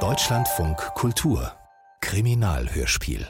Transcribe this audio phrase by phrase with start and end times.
[0.00, 1.50] Deutschlandfunk Kultur
[2.02, 3.26] Kriminalhörspiel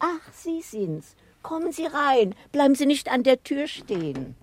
[0.00, 1.14] Ach, Sie sind's.
[1.42, 2.34] Kommen Sie rein.
[2.50, 4.34] Bleiben Sie nicht an der Tür stehen.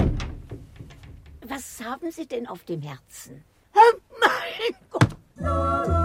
[1.45, 3.43] Was haben Sie denn auf dem Herzen?
[4.21, 6.02] Mein Gott!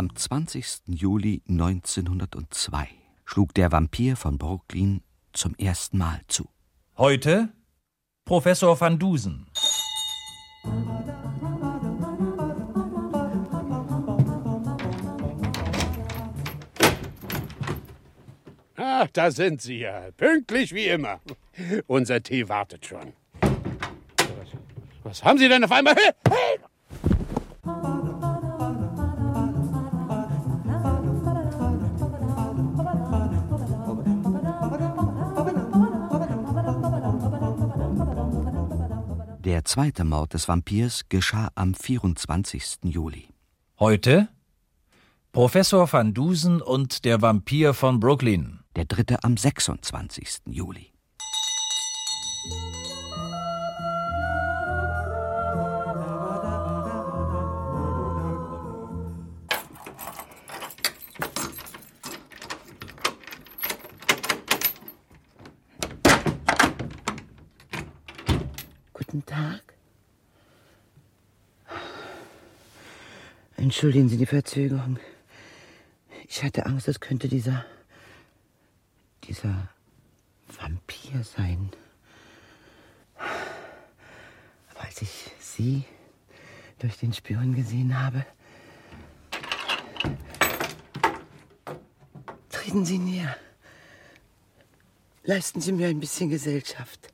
[0.00, 0.84] Am 20.
[0.86, 2.88] Juli 1902
[3.26, 5.02] schlug der Vampir von Brooklyn
[5.34, 6.48] zum ersten Mal zu.
[6.96, 7.50] Heute
[8.24, 9.46] Professor van Dusen.
[18.76, 20.10] Ah, da sind Sie ja.
[20.12, 21.20] Pünktlich wie immer.
[21.86, 23.12] Unser Tee wartet schon.
[23.42, 24.48] Was,
[25.02, 25.94] was haben Sie denn auf einmal?
[25.94, 26.58] Hey,
[39.60, 42.78] Der zweite Mord des Vampirs geschah am 24.
[42.84, 43.28] Juli.
[43.78, 44.28] Heute
[45.32, 48.60] Professor van Dusen und der Vampir von Brooklyn.
[48.74, 50.44] Der dritte am 26.
[50.46, 50.94] Juli.
[73.70, 74.98] Entschuldigen Sie die Verzögerung.
[76.26, 77.64] Ich hatte Angst, es könnte dieser.
[79.22, 79.68] dieser
[80.48, 81.70] Vampir sein.
[83.14, 85.84] Aber als ich Sie
[86.80, 88.26] durch den Spion gesehen habe.
[92.50, 93.36] Treten Sie näher.
[95.22, 97.09] Leisten Sie mir ein bisschen Gesellschaft.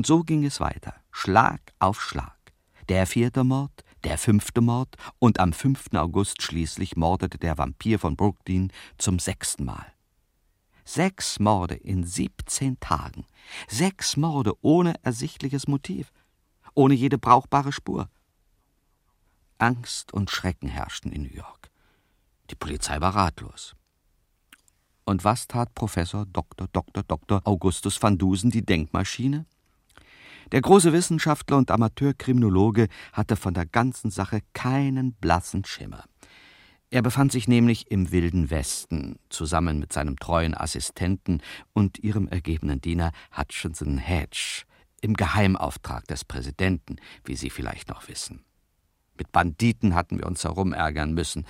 [0.00, 2.54] Und so ging es weiter, Schlag auf Schlag.
[2.88, 5.92] Der vierte Mord, der fünfte Mord und am 5.
[5.92, 9.92] August schließlich mordete der Vampir von Brooklyn zum sechsten Mal.
[10.86, 13.26] Sechs Morde in 17 Tagen.
[13.68, 16.10] Sechs Morde ohne ersichtliches Motiv.
[16.72, 18.08] Ohne jede brauchbare Spur.
[19.58, 21.70] Angst und Schrecken herrschten in New York.
[22.48, 23.76] Die Polizei war ratlos.
[25.04, 26.68] Und was tat Professor Dr.
[26.72, 27.02] Dr.
[27.02, 27.42] Dr.
[27.44, 29.44] Augustus van Dusen, die Denkmaschine?
[30.52, 36.04] Der große Wissenschaftler und Amateurkriminologe hatte von der ganzen Sache keinen blassen Schimmer.
[36.90, 41.40] Er befand sich nämlich im wilden Westen, zusammen mit seinem treuen Assistenten
[41.72, 44.64] und ihrem ergebenen Diener Hutchinson Hedge,
[45.00, 48.44] im Geheimauftrag des Präsidenten, wie Sie vielleicht noch wissen.
[49.16, 51.46] Mit Banditen hatten wir uns herumärgern müssen,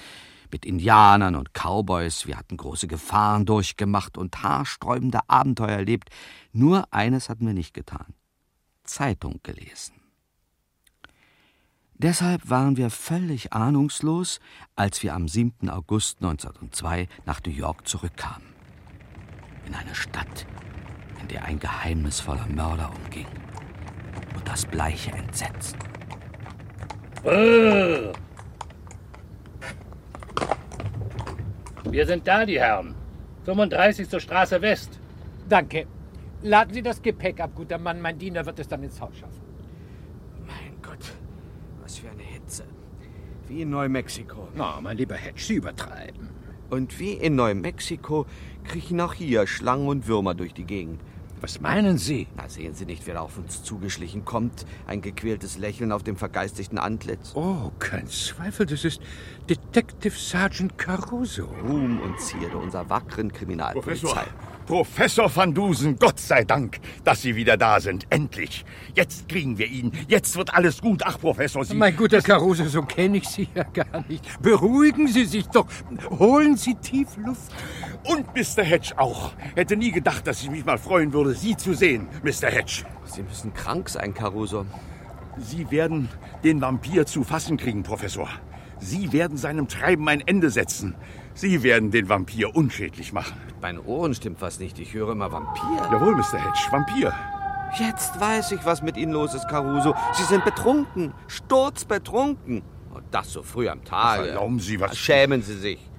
[0.53, 6.11] mit Indianern und Cowboys, wir hatten große Gefahren durchgemacht und haarsträubende Abenteuer erlebt.
[6.53, 8.15] Nur eines hatten wir nicht getan.
[8.91, 9.95] Zeitung gelesen.
[11.95, 14.41] Deshalb waren wir völlig ahnungslos,
[14.75, 15.69] als wir am 7.
[15.69, 18.55] August 1902 nach New York zurückkamen.
[19.67, 20.47] In eine Stadt,
[21.21, 23.27] in der ein geheimnisvoller Mörder umging.
[24.35, 25.79] Und das bleiche Entsetzen.
[27.23, 28.13] Oh.
[31.91, 32.95] Wir sind da, die Herren.
[33.45, 34.23] 35.
[34.23, 34.99] Straße West.
[35.49, 35.87] Danke.
[36.43, 38.01] Laden Sie das Gepäck ab, guter Mann.
[38.01, 39.41] Mein Diener wird es dann ins Haus schaffen.
[40.47, 41.13] Mein Gott,
[41.83, 42.65] was für eine Hitze.
[43.47, 44.49] Wie in Neumexiko.
[44.55, 46.31] Na, mein lieber Hedge, Sie übertreiben.
[46.71, 48.27] Und wie in Neumexiko
[48.65, 51.01] kriechen auch hier Schlangen und Würmer durch die Gegend.
[51.43, 52.27] Was meinen Sie?
[52.37, 54.67] Na, sehen Sie nicht, wer auf uns zugeschlichen kommt?
[54.87, 57.33] Ein gequältes Lächeln auf dem vergeistigten Antlitz.
[57.35, 59.01] Oh, kein Zweifel, das ist
[59.49, 61.47] Detective Sergeant Caruso.
[61.65, 64.09] Ruhm und Zierde unserer wackeren Kriminalpolizei.
[64.09, 64.27] Professor,
[64.71, 68.07] Professor van Dusen, Gott sei Dank, dass Sie wieder da sind.
[68.09, 68.65] Endlich.
[68.95, 69.91] Jetzt kriegen wir ihn.
[70.07, 71.03] Jetzt wird alles gut.
[71.05, 71.75] Ach, Professor, Sie...
[71.75, 74.25] Mein guter Caruso, so kenne ich Sie ja gar nicht.
[74.41, 75.67] Beruhigen Sie sich doch.
[76.09, 77.51] Holen Sie tief Luft.
[78.05, 78.63] Und Mr.
[78.63, 79.33] Hedge auch.
[79.57, 82.47] Hätte nie gedacht, dass ich mich mal freuen würde, Sie zu sehen, Mr.
[82.47, 82.85] Hedge.
[83.07, 84.67] Sie müssen krank sein, Caruso.
[85.37, 86.09] Sie werden
[86.45, 88.29] den Vampir zu fassen kriegen, Professor.
[88.79, 90.95] Sie werden seinem Treiben ein Ende setzen.
[91.41, 93.33] Sie werden den Vampir unschädlich machen.
[93.47, 94.79] Mit meinen Ohren stimmt was nicht.
[94.79, 95.89] Ich höre immer Vampir.
[95.91, 96.37] Jawohl, Mr.
[96.37, 97.15] Hedge, Vampir.
[97.79, 99.95] Jetzt weiß ich, was mit Ihnen los ist, Caruso.
[100.13, 102.61] Sie sind betrunken, sturzbetrunken.
[102.93, 104.29] Und das so früh am Tage.
[104.29, 104.99] Erlauben Sie was?
[104.99, 105.91] Schämen Sie sich.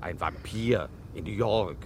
[0.00, 1.76] Ein Vampir in New York.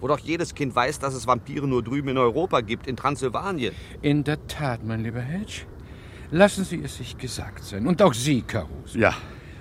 [0.00, 3.74] Wo doch jedes Kind weiß, dass es Vampire nur drüben in Europa gibt, in Transsilvanien.
[4.00, 5.66] In der Tat, mein lieber Hedge.
[6.30, 7.86] Lassen Sie es sich gesagt sein.
[7.86, 8.98] Und auch Sie, Caruso.
[8.98, 9.14] Ja.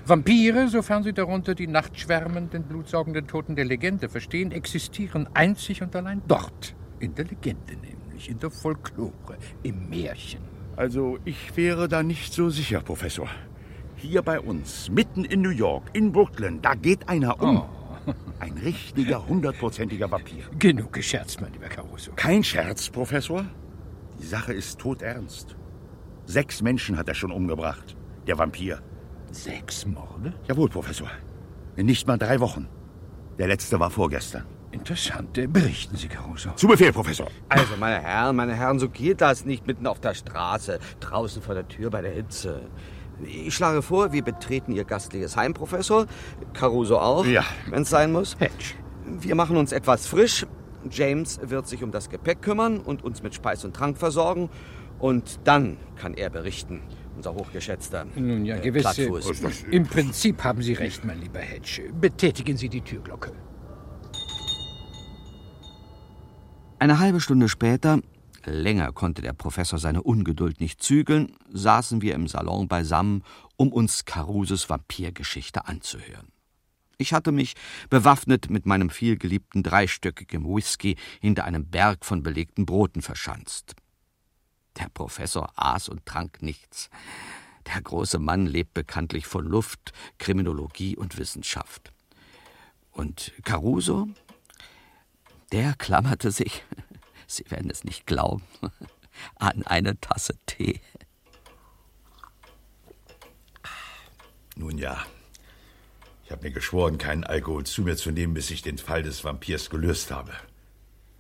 [0.08, 6.22] Vampire, sofern Sie darunter die nachtschwärmenden, blutsaugenden Toten der Legende verstehen, existieren einzig und allein
[6.28, 6.76] dort.
[7.00, 10.42] In der Legende nämlich, in der Folklore, im Märchen.
[10.76, 13.28] Also, ich wäre da nicht so sicher, Professor.
[13.96, 17.58] Hier bei uns, mitten in New York, in Brooklyn, da geht einer um.
[17.58, 18.14] Oh.
[18.40, 20.44] Ein richtiger, hundertprozentiger Vampir.
[20.60, 22.12] Genug gescherzt, mein lieber Caruso.
[22.16, 23.44] Kein Scherz, Professor.
[24.22, 25.56] Die Sache ist todernst.
[26.28, 27.96] Sechs Menschen hat er schon umgebracht.
[28.28, 28.84] Der Vampir.
[29.36, 30.34] Sechs Morde?
[30.48, 31.10] Jawohl, Professor.
[31.76, 32.70] In nicht mal drei Wochen.
[33.38, 34.46] Der letzte war vorgestern.
[34.72, 35.34] Interessant.
[35.52, 36.52] Berichten Sie, Caruso.
[36.56, 37.28] Zu Befehl, Professor.
[37.50, 41.54] Also, meine Herren, meine Herren, so geht das nicht mitten auf der Straße, draußen vor
[41.54, 42.62] der Tür bei der Hitze.
[43.24, 46.06] Ich schlage vor, wir betreten Ihr gastliches Heim, Professor.
[46.54, 47.44] Caruso auch, Ja.
[47.70, 48.38] wenn es sein muss.
[48.40, 48.74] Hedge.
[49.06, 50.46] Wir machen uns etwas frisch.
[50.90, 54.50] James wird sich um das Gepäck kümmern und uns mit Speis und Trank versorgen.
[54.98, 56.82] Und dann kann er berichten,
[57.16, 58.98] unser hochgeschätzter Nun ja, äh, gewiss.
[58.98, 59.66] äh, Plattfuß.
[59.72, 61.92] Im Prinzip haben Sie recht, mein lieber Hedge.
[62.00, 63.32] Betätigen Sie die Türglocke.
[66.80, 68.02] Eine halbe Stunde später,
[68.46, 73.24] länger konnte der Professor seine Ungeduld nicht zügeln, saßen wir im Salon beisammen,
[73.56, 76.28] um uns Caruses Vampirgeschichte anzuhören.
[76.98, 77.56] Ich hatte mich,
[77.90, 83.76] bewaffnet mit meinem vielgeliebten dreistöckigen Whisky, hinter einem Berg von belegten Broten verschanzt.
[84.78, 86.90] Der Professor aß und trank nichts.
[87.68, 91.92] Der große Mann lebt bekanntlich von Luft, Kriminologie und Wissenschaft.
[92.92, 94.08] Und Caruso,
[95.52, 96.64] der klammerte sich,
[97.28, 98.44] Sie werden es nicht glauben,
[99.36, 100.82] an eine Tasse Tee.
[104.56, 105.06] Nun ja.
[106.24, 109.24] Ich habe mir geschworen, keinen Alkohol zu mir zu nehmen, bis ich den Fall des
[109.24, 110.34] Vampirs gelöst habe.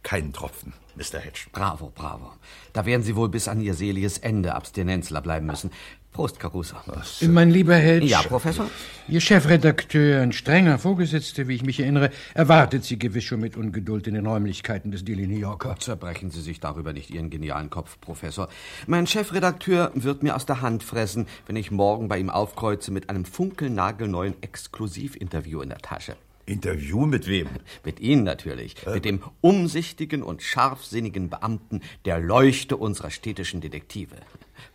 [0.06, 1.18] Keinen Tropfen, Mr.
[1.18, 1.48] Hedge.
[1.52, 2.31] Bravo, bravo.
[2.74, 5.72] Da werden Sie wohl bis an Ihr seliges Ende Abstinenzler bleiben müssen.
[6.12, 6.75] Prost, Caruso.
[7.22, 8.06] Mein lieber Hedge.
[8.06, 8.69] Ja, Professor?
[9.07, 14.06] Ihr Chefredakteur, ein strenger Vorgesetzter, wie ich mich erinnere, erwartet Sie gewiss schon mit Ungeduld
[14.06, 15.75] in den Räumlichkeiten des Daily New Yorker.
[15.80, 18.48] Zerbrechen Sie sich darüber nicht Ihren genialen Kopf, Professor.
[18.86, 23.10] Mein Chefredakteur wird mir aus der Hand fressen, wenn ich morgen bei ihm aufkreuze mit
[23.10, 26.16] einem funkelnagelneuen Exklusivinterview in der Tasche.
[26.46, 27.50] Interview mit wem?
[27.84, 28.76] Mit Ihnen natürlich.
[28.86, 34.16] Mit dem umsichtigen und scharfsinnigen Beamten der Leuchte unserer städtischen Detektive.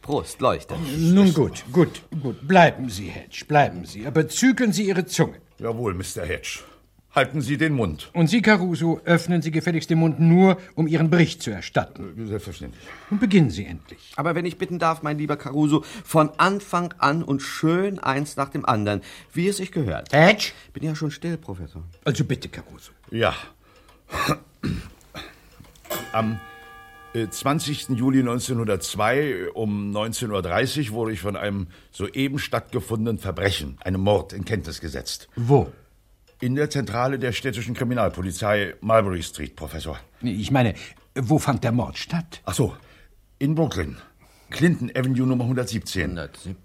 [0.02, 0.76] Prost, Leuchte.
[0.98, 2.46] Nun gut, gut, gut.
[2.46, 4.06] Bleiben Sie, Hedge, bleiben Sie.
[4.06, 5.40] Aber zügeln Sie Ihre Zunge.
[5.58, 6.24] Jawohl, Mr.
[6.24, 6.60] Hedge.
[7.12, 8.08] Halten Sie den Mund.
[8.12, 12.14] Und Sie, Caruso, öffnen Sie gefälligst den Mund nur, um Ihren Bericht zu erstatten.
[12.28, 12.82] Selbstverständlich.
[13.10, 14.12] Und beginnen Sie endlich.
[14.14, 18.50] Aber wenn ich bitten darf, mein lieber Caruso, von Anfang an und schön eins nach
[18.50, 19.00] dem anderen,
[19.32, 20.12] wie es sich gehört.
[20.12, 20.52] Hedge?
[20.72, 21.82] Bin ja schon still, Professor.
[22.04, 22.92] Also bitte, Caruso.
[23.10, 23.34] Ja.
[26.12, 26.38] Am
[27.12, 27.88] äh, 20.
[27.90, 34.44] Juli 1902 um 19.30 Uhr wurde ich von einem soeben stattgefundenen Verbrechen, einem Mord, in
[34.44, 35.28] Kenntnis gesetzt.
[35.34, 35.72] Wo?
[36.40, 39.98] In der Zentrale der städtischen Kriminalpolizei, Mulberry Street, Professor.
[40.22, 40.74] Ich meine,
[41.14, 42.40] wo fand der Mord statt?
[42.46, 42.74] Ach so,
[43.38, 43.98] in Brooklyn.
[44.48, 46.18] Clinton Avenue Nummer 117.
[46.18, 46.56] 117.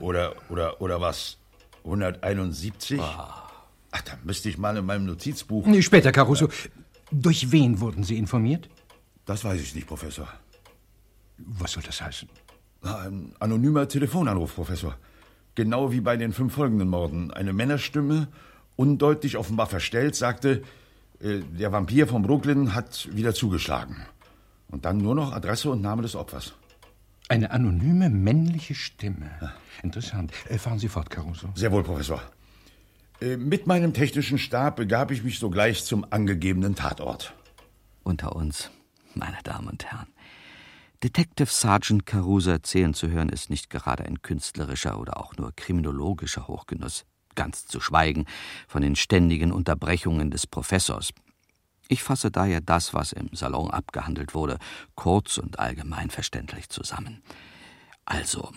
[0.00, 1.38] Oder, oder, oder was?
[1.84, 3.00] 171?
[3.00, 5.64] Ach, da müsste ich mal in meinem Notizbuch.
[5.66, 6.48] Nee, Später, Caruso.
[7.12, 8.68] Durch wen wurden Sie informiert?
[9.26, 10.28] Das weiß ich nicht, Professor.
[11.38, 12.28] Was soll das heißen?
[12.82, 14.96] Ein anonymer Telefonanruf, Professor.
[15.54, 17.30] Genau wie bei den fünf folgenden Morden.
[17.30, 18.28] Eine Männerstimme,
[18.76, 20.62] undeutlich offenbar verstellt, sagte,
[21.20, 24.06] äh, der Vampir von Brooklyn hat wieder zugeschlagen.
[24.68, 26.54] Und dann nur noch Adresse und Name des Opfers.
[27.28, 29.30] Eine anonyme männliche Stimme.
[29.82, 30.32] Interessant.
[30.48, 31.48] Äh, fahren Sie fort, Caruso.
[31.54, 32.22] Sehr wohl, Professor.
[33.20, 37.34] Äh, Mit meinem technischen Stab begab ich mich sogleich zum angegebenen Tatort.
[38.02, 38.70] Unter uns,
[39.14, 40.08] meine Damen und Herren.
[41.02, 46.48] Detective Sergeant Caruso erzählen zu hören, ist nicht gerade ein künstlerischer oder auch nur kriminologischer
[46.48, 47.04] Hochgenuss,
[47.34, 48.26] ganz zu schweigen
[48.68, 51.10] von den ständigen Unterbrechungen des Professors.
[51.88, 54.58] Ich fasse daher das, was im Salon abgehandelt wurde,
[54.94, 57.22] kurz und allgemein verständlich zusammen.
[58.06, 58.50] Also,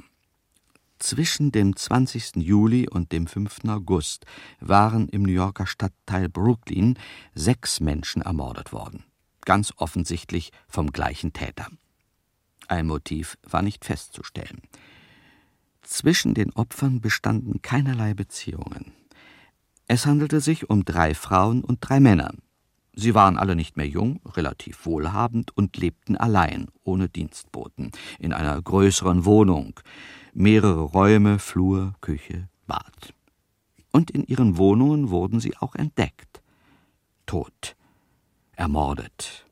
[0.99, 2.37] zwischen dem 20.
[2.37, 3.65] Juli und dem 5.
[3.67, 4.25] August
[4.59, 6.97] waren im New Yorker Stadtteil Brooklyn
[7.35, 9.03] sechs Menschen ermordet worden.
[9.41, 11.67] Ganz offensichtlich vom gleichen Täter.
[12.67, 14.61] Ein Motiv war nicht festzustellen.
[15.87, 18.91] Zwischen den Opfern bestanden keinerlei Beziehungen.
[19.87, 22.33] Es handelte sich um drei Frauen und drei Männer.
[22.93, 28.61] Sie waren alle nicht mehr jung, relativ wohlhabend und lebten allein, ohne Dienstboten, in einer
[28.61, 29.79] größeren Wohnung,
[30.33, 33.13] mehrere Räume, Flur, Küche, Bad.
[33.93, 36.41] Und in ihren Wohnungen wurden sie auch entdeckt.
[37.25, 37.77] Tot,
[38.57, 39.45] ermordet,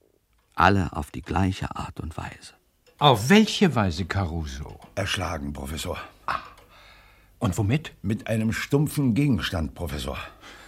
[0.53, 2.55] alle auf die gleiche Art und Weise.
[2.97, 4.79] Auf welche Weise, Caruso?
[4.95, 5.97] Erschlagen, Professor.
[7.39, 7.93] Und womit?
[8.01, 10.17] Mit einem stumpfen Gegenstand, Professor.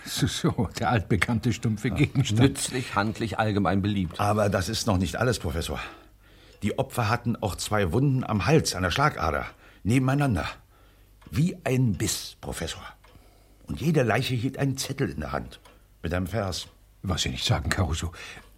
[0.06, 2.42] So, so, der altbekannte stumpfe Gegenstand.
[2.42, 4.20] Nützlich, handlich, allgemein beliebt.
[4.20, 5.80] Aber das ist noch nicht alles, Professor.
[6.64, 9.46] Die Opfer hatten auch zwei Wunden am Hals, an der Schlagader,
[9.84, 10.46] nebeneinander.
[11.30, 12.82] Wie ein Biss, Professor.
[13.68, 15.60] Und jede Leiche hielt einen Zettel in der Hand.
[16.02, 16.68] Mit einem Vers.
[17.04, 18.12] Was Sie nicht sagen, Caruso.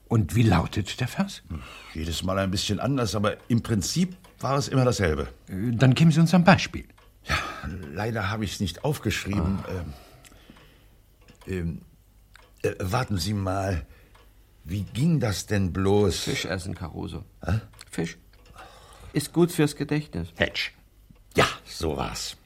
[0.07, 1.43] Und wie lautet der Vers?
[1.93, 5.27] Jedes Mal ein bisschen anders, aber im Prinzip war es immer dasselbe.
[5.47, 6.85] Äh, Dann geben Sie uns ein Beispiel.
[7.93, 9.59] Leider habe ich es nicht aufgeschrieben.
[9.69, 9.93] Ähm,
[11.47, 11.81] ähm,
[12.61, 13.85] äh, warten Sie mal.
[14.63, 16.19] Wie ging das denn bloß?
[16.19, 17.23] Fisch essen, Caruso.
[17.89, 18.17] Fisch.
[19.13, 20.27] Ist gut fürs Gedächtnis.
[20.35, 20.69] Hedge.
[21.35, 22.37] Ja, so war's.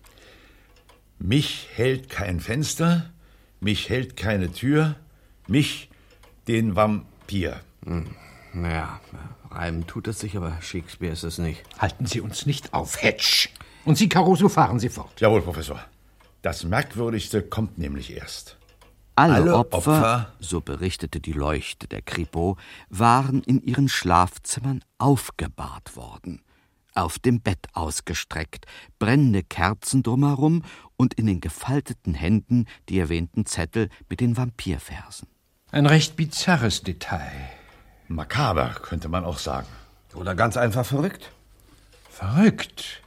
[1.19, 3.11] Mich hält kein Fenster,
[3.59, 4.95] mich hält keine Tür,
[5.47, 5.89] mich,
[6.47, 7.59] den Vampir.
[8.53, 8.99] Naja,
[9.49, 11.63] reimen tut es sich, aber Shakespeare ist es nicht.
[11.79, 13.49] Halten Sie uns nicht auf, Hedge.
[13.85, 15.19] Und Sie, Caruso, fahren Sie fort.
[15.19, 15.79] Jawohl, Professor.
[16.41, 18.57] Das Merkwürdigste kommt nämlich erst.
[19.15, 22.57] Alle, Alle Opfer, Opfer- so berichtete die Leuchte der Kripo,
[22.89, 26.41] waren in ihren Schlafzimmern aufgebahrt worden,
[26.95, 28.65] auf dem Bett ausgestreckt,
[28.97, 30.63] brennende Kerzen drumherum
[30.97, 35.27] und in den gefalteten Händen die erwähnten Zettel mit den Vampirversen.
[35.71, 37.49] Ein recht bizarres Detail.
[38.07, 39.67] Makaber, könnte man auch sagen.
[40.15, 41.31] Oder ganz einfach verrückt.
[42.09, 43.01] Verrückt.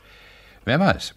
[0.67, 1.15] Wer weiß.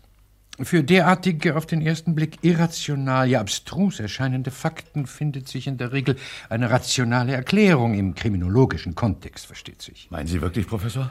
[0.61, 5.91] Für derartige auf den ersten Blick irrational, ja abstrus erscheinende Fakten findet sich in der
[5.91, 6.17] Regel
[6.49, 10.07] eine rationale Erklärung im kriminologischen Kontext, versteht sich.
[10.11, 11.09] Meinen Sie wirklich, Professor?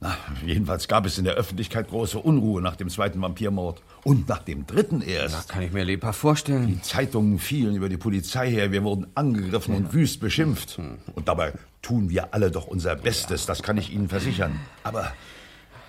[0.00, 3.80] Na, jedenfalls gab es in der Öffentlichkeit große Unruhe nach dem zweiten Vampirmord.
[4.02, 5.48] Und nach dem dritten erst.
[5.48, 6.66] Kann ich mir lebhaft vorstellen.
[6.66, 10.80] Die Zeitungen fielen über die Polizei her, wir wurden angegriffen und wüst beschimpft.
[11.14, 14.58] Und dabei tun wir alle doch unser Bestes, das kann ich Ihnen versichern.
[14.82, 15.12] Aber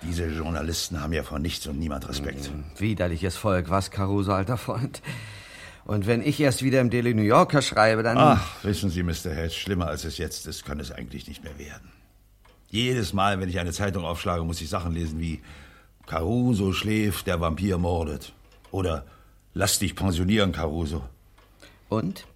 [0.02, 2.50] diese Journalisten haben ja vor nichts und niemand Respekt.
[2.78, 5.02] Widerliches Volk, was, Caruso, alter Freund?
[5.84, 8.16] Und wenn ich erst wieder im Daily New Yorker schreibe, dann...
[8.18, 9.30] Ach, wissen Sie, Mr.
[9.34, 11.90] Hedge, schlimmer als es jetzt ist, kann es eigentlich nicht mehr werden.
[12.68, 15.40] Jedes Mal, wenn ich eine Zeitung aufschlage, muss ich Sachen lesen wie
[16.06, 18.32] Caruso schläft, der Vampir mordet.
[18.70, 19.04] Oder
[19.52, 21.02] Lass dich pensionieren, Caruso.
[21.88, 22.26] Und?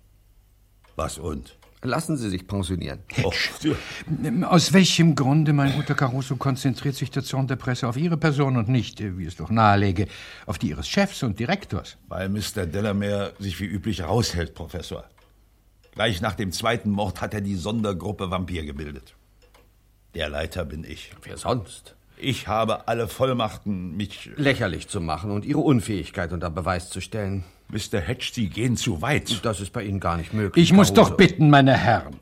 [0.97, 1.57] Was und?
[1.87, 3.01] Lassen Sie sich pensionieren.
[3.23, 3.31] Oh,
[4.47, 8.57] Aus welchem Grunde, mein guter Caruso, konzentriert sich der Zorn der Presse auf Ihre Person
[8.57, 10.07] und nicht, äh, wie es doch nahelege,
[10.47, 11.99] auf die Ihres Chefs und Direktors?
[12.09, 12.65] weil Mr.
[12.65, 15.05] Delamere sich wie üblich raushält, Professor.
[15.93, 19.15] Gleich nach dem zweiten Mord hat er die Sondergruppe Vampir gebildet.
[20.15, 21.11] Der Leiter bin ich.
[21.23, 21.97] Wer sonst?
[22.17, 24.31] Ich habe alle Vollmachten, mich...
[24.37, 27.45] Lächerlich zu machen und Ihre Unfähigkeit unter Beweis zu stellen.
[27.75, 28.01] Mr.
[28.01, 29.45] Hedge, Sie gehen zu weit.
[29.45, 30.63] Das ist bei Ihnen gar nicht möglich.
[30.63, 31.11] Ich muss Caruso.
[31.11, 32.17] doch bitten, meine Herren.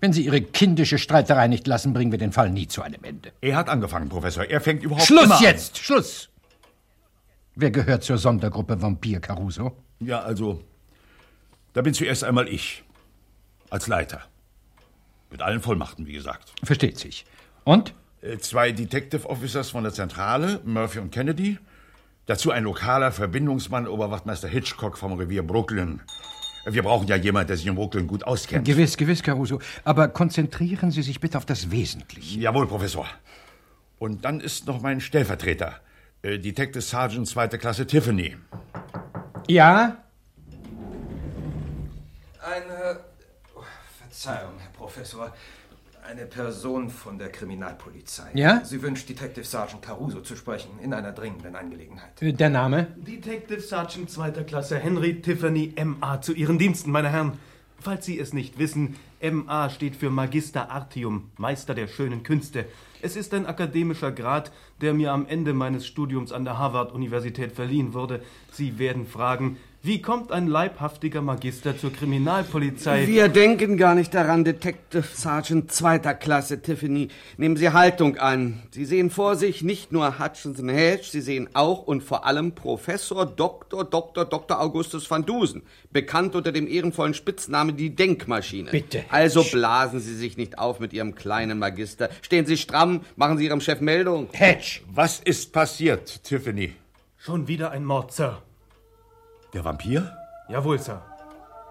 [0.00, 3.32] Wenn Sie Ihre kindische Streiterei nicht lassen, bringen wir den Fall nie zu einem Ende.
[3.40, 4.44] Er hat angefangen, Professor.
[4.44, 5.78] Er fängt überhaupt Schluss immer jetzt!
[5.78, 6.28] Schluss!
[7.54, 9.66] Wer gehört zur Sondergruppe Vampir, Caruso?
[10.00, 10.06] An.
[10.06, 10.62] Ja, also,
[11.72, 12.84] da bin zuerst einmal ich.
[13.70, 14.22] Als Leiter.
[15.30, 16.52] Mit allen Vollmachten, wie gesagt.
[16.62, 17.24] Versteht sich.
[17.64, 17.94] Und?
[18.20, 21.58] Äh, Zwei Detective Officers von der Zentrale, Murphy und Kennedy.
[22.28, 26.02] Dazu ein lokaler Verbindungsmann, Oberwachtmeister Hitchcock vom Revier Brooklyn.
[26.66, 28.66] Wir brauchen ja jemanden, der sich in Brooklyn gut auskennt.
[28.66, 29.60] Gewiss, gewiss, Caruso.
[29.82, 32.38] Aber konzentrieren Sie sich bitte auf das Wesentliche.
[32.38, 33.06] Jawohl, Professor.
[33.98, 35.80] Und dann ist noch mein Stellvertreter,
[36.20, 38.36] äh, Detective Sergeant zweite Klasse Tiffany.
[39.48, 39.96] Ja?
[42.42, 43.00] Eine.
[43.54, 43.62] oh,
[44.02, 45.32] Verzeihung, Herr Professor.
[46.08, 48.30] Eine Person von der Kriminalpolizei.
[48.32, 48.64] Ja?
[48.64, 52.12] Sie wünscht Detective Sergeant Caruso zu sprechen in einer dringenden Angelegenheit.
[52.22, 52.86] Der Name?
[52.96, 57.32] Detective Sergeant zweiter Klasse Henry Tiffany MA zu Ihren Diensten, meine Herren.
[57.78, 62.64] Falls Sie es nicht wissen, MA steht für Magister Artium, Meister der schönen Künste.
[63.02, 64.50] Es ist ein akademischer Grad,
[64.80, 68.22] der mir am Ende meines Studiums an der Harvard-Universität verliehen wurde.
[68.50, 73.06] Sie werden fragen, wie kommt ein leibhaftiger Magister zur Kriminalpolizei?
[73.06, 77.08] Wir denken gar nicht daran, Detective Sergeant zweiter Klasse, Tiffany.
[77.36, 78.62] Nehmen Sie Haltung an.
[78.72, 83.24] Sie sehen vor sich nicht nur Hutchinson Hedge, Sie sehen auch und vor allem Professor
[83.24, 83.84] Dr.
[83.84, 84.24] Dr.
[84.24, 84.60] Dr.
[84.60, 88.70] Augustus van Dusen, bekannt unter dem ehrenvollen Spitznamen die Denkmaschine.
[88.72, 92.10] Bitte, Also blasen Sie sich nicht auf mit Ihrem kleinen Magister.
[92.22, 94.28] Stehen Sie stramm, machen Sie Ihrem Chef Meldung.
[94.32, 94.80] Hedge!
[94.92, 96.74] Was ist passiert, Tiffany?
[97.16, 98.42] Schon wieder ein Mord, Sir.
[99.54, 100.12] Der Vampir?
[100.48, 101.02] Jawohl, Sir.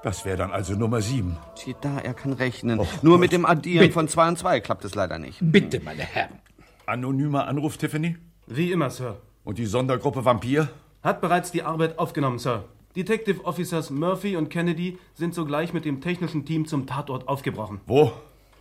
[0.03, 1.37] Das wäre dann also Nummer sieben.
[1.59, 2.79] Steht da, er kann rechnen.
[3.01, 3.93] Nur mit dem Addieren Bitte.
[3.93, 5.39] von zwei und zwei klappt es leider nicht.
[5.41, 6.39] Bitte, meine Herren.
[6.85, 8.15] Anonymer Anruf, Tiffany?
[8.45, 9.17] Wie immer, Sir.
[9.43, 10.69] Und die Sondergruppe Vampir?
[11.03, 12.65] Hat bereits die Arbeit aufgenommen, Sir.
[12.95, 17.81] Detective Officers Murphy und Kennedy sind sogleich mit dem technischen Team zum Tatort aufgebrochen.
[17.85, 18.11] Wo?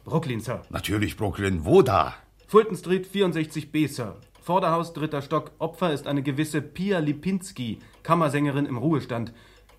[0.05, 0.63] Brooklyn, Sir.
[0.71, 1.65] Natürlich Brooklyn.
[1.65, 2.15] Wo da?
[2.47, 4.17] Fulton Street 64b, Sir.
[4.47, 5.51] Vorderhaus, dritter Stock.
[5.59, 9.33] Opfer ist eine gewisse Pia Lipinski, Kammersängerin im Ruhestand.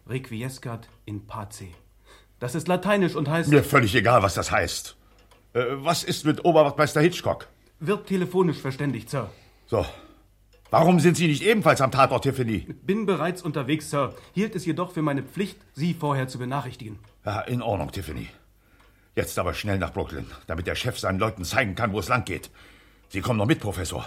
[0.10, 1.68] Requiescat in pace.
[2.40, 3.50] Das ist lateinisch und heißt...
[3.50, 4.98] Mir völlig egal, was das heißt.
[5.54, 7.48] Äh, was ist mit Oberwachtmeister Hitchcock?
[7.80, 9.30] Wird telefonisch verständigt, Sir.
[9.68, 9.86] So.
[10.70, 12.68] Warum sind Sie nicht ebenfalls am Tatort, Tiffany?
[12.84, 14.16] Bin bereits unterwegs, Sir.
[14.34, 17.00] Hielt es jedoch für meine Pflicht, Sie vorher zu benachrichtigen.
[17.26, 18.28] Ja, in Ordnung, Tiffany.
[19.16, 22.26] Jetzt aber schnell nach Brooklyn, damit der Chef seinen Leuten zeigen kann, wo es lang
[22.26, 22.50] geht.
[23.10, 24.06] Sie kommen noch mit, Professor.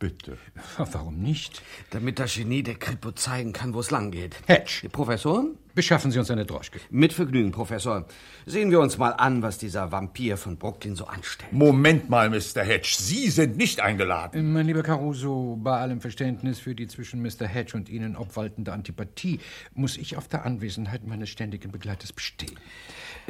[0.00, 0.38] Bitte.
[0.78, 1.62] Warum nicht?
[1.90, 4.34] Damit das Genie der Kripo zeigen kann, wo es lang geht.
[4.46, 4.88] Hedge.
[4.90, 5.44] Professor?
[5.74, 6.80] Beschaffen Sie uns eine Droschke.
[6.90, 8.06] Mit Vergnügen, Professor.
[8.46, 11.52] Sehen wir uns mal an, was dieser Vampir von Brooklyn so anstellt.
[11.52, 12.62] Moment mal, Mr.
[12.62, 12.96] Hedge.
[12.98, 14.54] Sie sind nicht eingeladen.
[14.54, 17.46] Mein lieber Caruso, bei allem Verständnis für die zwischen Mr.
[17.46, 19.38] Hedge und Ihnen obwaltende Antipathie
[19.74, 22.58] muss ich auf der Anwesenheit meines ständigen Begleiters bestehen.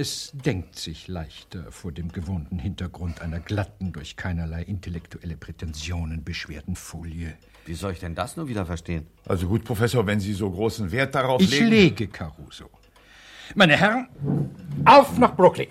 [0.00, 6.74] Es denkt sich leichter vor dem gewohnten Hintergrund einer glatten, durch keinerlei intellektuelle Prätensionen beschwerten
[6.74, 7.34] Folie.
[7.66, 9.06] Wie soll ich denn das nur wieder verstehen?
[9.26, 11.66] Also gut, Professor, wenn Sie so großen Wert darauf Ich legen.
[11.66, 12.70] lege, Caruso.
[13.54, 14.08] Meine Herren,
[14.86, 15.68] auf nach Brooklyn!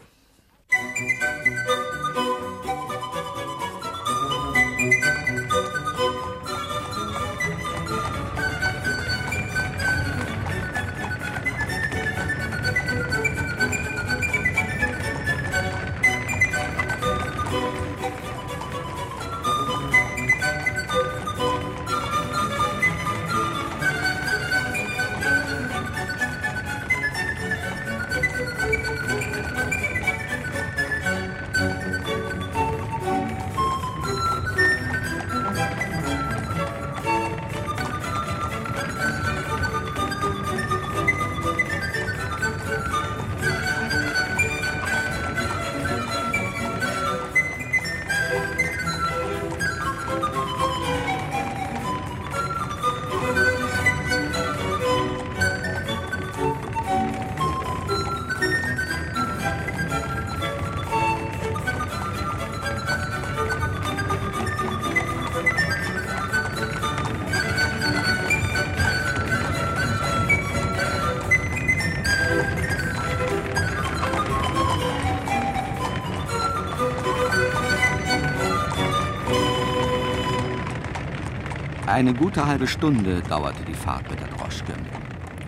[82.00, 84.74] Eine gute halbe Stunde dauerte die Fahrt mit der Droschke.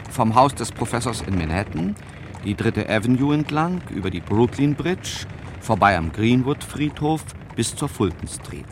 [0.09, 1.95] Vom Haus des Professors in Manhattan,
[2.43, 5.25] die dritte Avenue entlang, über die Brooklyn Bridge,
[5.61, 7.23] vorbei am Greenwood-Friedhof
[7.55, 8.67] bis zur Fulton Street.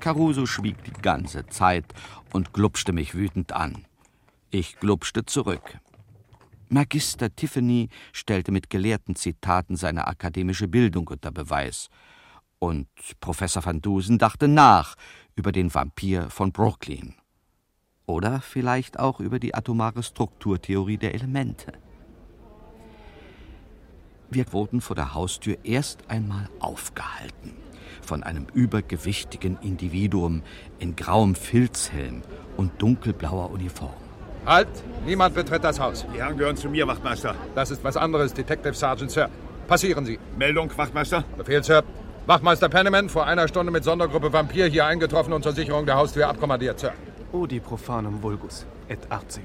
[0.00, 1.84] Caruso schwieg die ganze Zeit
[2.32, 3.86] und glupschte mich wütend an.
[4.50, 5.78] Ich glupschte zurück.
[6.68, 11.90] Magister Tiffany stellte mit gelehrten Zitaten seine akademische Bildung unter Beweis.
[12.58, 12.88] Und
[13.20, 14.96] Professor van Dusen dachte nach
[15.40, 17.14] über den Vampir von Brooklyn.
[18.04, 21.72] Oder vielleicht auch über die atomare Strukturtheorie der Elemente.
[24.28, 27.56] Wir wurden vor der Haustür erst einmal aufgehalten
[28.02, 30.42] von einem übergewichtigen Individuum
[30.78, 32.22] in grauem Filzhelm
[32.56, 33.94] und dunkelblauer Uniform.
[34.44, 34.68] Halt!
[35.06, 36.06] Niemand betritt das Haus.
[36.12, 37.34] Die Herren gehören zu mir, Wachtmeister.
[37.54, 39.30] Das ist was anderes, Detective Sergeant Sir.
[39.68, 40.18] Passieren Sie.
[40.36, 41.24] Meldung, Wachtmeister.
[41.38, 41.84] Befehl, Sir.
[42.26, 46.28] Wachmeister Penniman vor einer Stunde mit Sondergruppe Vampir hier eingetroffen und zur Sicherung der Haustür
[46.28, 46.92] abkommandiert, Sir.
[47.32, 49.42] Odi profanum vulgus et artio.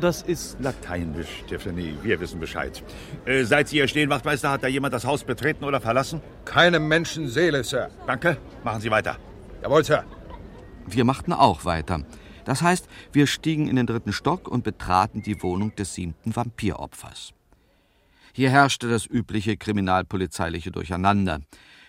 [0.00, 1.94] Das ist Lateinisch, Tiffany.
[2.02, 2.82] Wir wissen Bescheid.
[3.24, 6.20] Äh, seit Sie hier stehen, Wachtmeister, hat da jemand das Haus betreten oder verlassen?
[6.44, 7.90] Keine Menschenseele, Sir.
[8.06, 8.36] Danke.
[8.64, 9.16] Machen Sie weiter.
[9.62, 10.04] Jawohl, Sir.
[10.86, 12.02] Wir machten auch weiter.
[12.44, 17.32] Das heißt, wir stiegen in den dritten Stock und betraten die Wohnung des siebten Vampiropfers.
[18.32, 21.40] Hier herrschte das übliche kriminalpolizeiliche Durcheinander.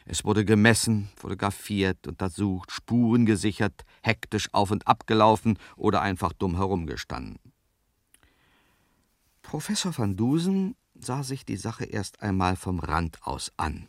[0.05, 6.55] Es wurde gemessen, fotografiert, untersucht, Spuren gesichert, hektisch auf und ab gelaufen oder einfach dumm
[6.55, 7.39] herumgestanden.
[9.41, 13.87] Professor van Dusen sah sich die Sache erst einmal vom Rand aus an.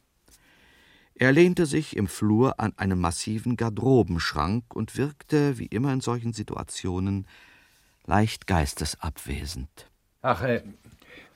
[1.14, 6.33] Er lehnte sich im Flur an einem massiven Garderobenschrank und wirkte, wie immer in solchen
[6.33, 7.27] Situationen,
[8.07, 9.90] leicht geistesabwesend.
[10.22, 10.62] Ach, äh,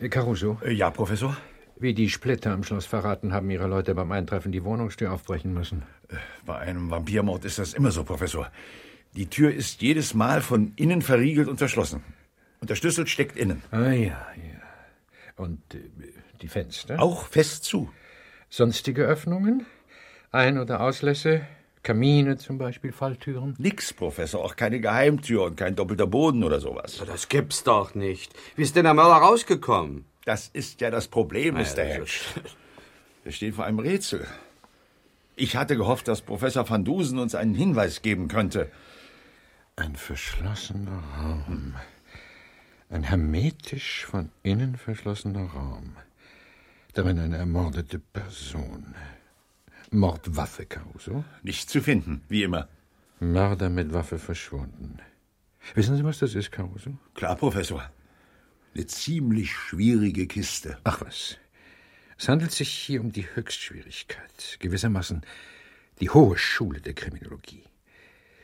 [0.09, 0.59] Caruso.
[0.63, 1.37] Äh, ja, Professor?
[1.79, 5.83] Wie die Splitter am Schloss verraten, haben Ihre Leute beim Eintreffen die Wohnungstür aufbrechen müssen.
[6.47, 8.51] Bei einem Vampirmord ist das immer so, Professor.
[9.15, 12.03] Die Tür ist jedes Mal von innen verriegelt und verschlossen.
[12.61, 13.63] Und der Schlüssel steckt innen.
[13.71, 15.37] Ah ja, ja.
[15.37, 15.81] Und äh,
[16.41, 17.01] die Fenster?
[17.01, 17.91] Auch fest zu.
[18.49, 19.67] Sonstige Öffnungen?
[20.33, 21.43] Ein- oder Auslässe?
[21.83, 23.55] Kamine zum Beispiel, Falltüren?
[23.59, 24.43] Nix, Professor.
[24.43, 27.03] Auch keine Geheimtür und kein doppelter Boden oder sowas.
[27.07, 28.33] Das gibt's doch nicht.
[28.57, 30.05] Wie ist denn der Mörder rausgekommen?
[30.27, 31.79] Das ist ja das Problem, Mr.
[31.79, 32.19] ja, Hedge.
[33.23, 34.27] Wir stehen vor einem Rätsel.
[35.37, 38.69] Ich hatte gehofft, dass Professor Van Dusen uns einen Hinweis geben könnte.
[39.77, 41.77] Ein verschlossener Raum.
[42.91, 45.97] Ein hermetisch von innen verschlossener Raum.
[46.95, 48.97] Darin eine ermordete Person.
[49.93, 51.23] Mordwaffe, Caruso?
[51.45, 52.67] Nicht zu finden, wie immer.
[53.21, 54.99] Mörder mit Waffe verschwunden.
[55.75, 56.99] Wissen Sie, was das ist, Caruso?
[57.15, 57.89] Klar, Professor.
[58.77, 60.77] Eine ziemlich schwierige Kiste.
[60.85, 61.39] Ach was.
[62.19, 65.23] Es handelt sich hier um die Höchstschwierigkeit, gewissermaßen
[66.01, 67.63] die hohe Schule der Kriminologie.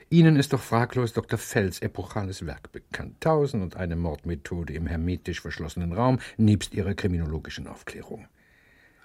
[0.09, 1.38] Ihnen ist doch fraglos Dr.
[1.38, 3.21] Fells epochales Werk bekannt.
[3.21, 8.27] Tausend und eine Mordmethode im hermetisch verschlossenen Raum, nebst Ihrer kriminologischen Aufklärung.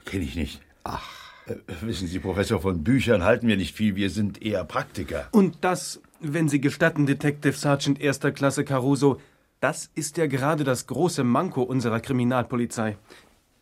[0.06, 0.62] Kenne ich nicht.
[0.86, 1.34] Ach.
[1.48, 3.98] Äh, wissen Sie, Professor, von Büchern halten wir nicht viel.
[3.98, 5.28] Wir sind eher Praktiker.
[5.32, 9.20] Und das, wenn Sie gestatten, Detective Sergeant erster Klasse Caruso,
[9.60, 12.98] das ist ja gerade das große Manko unserer Kriminalpolizei.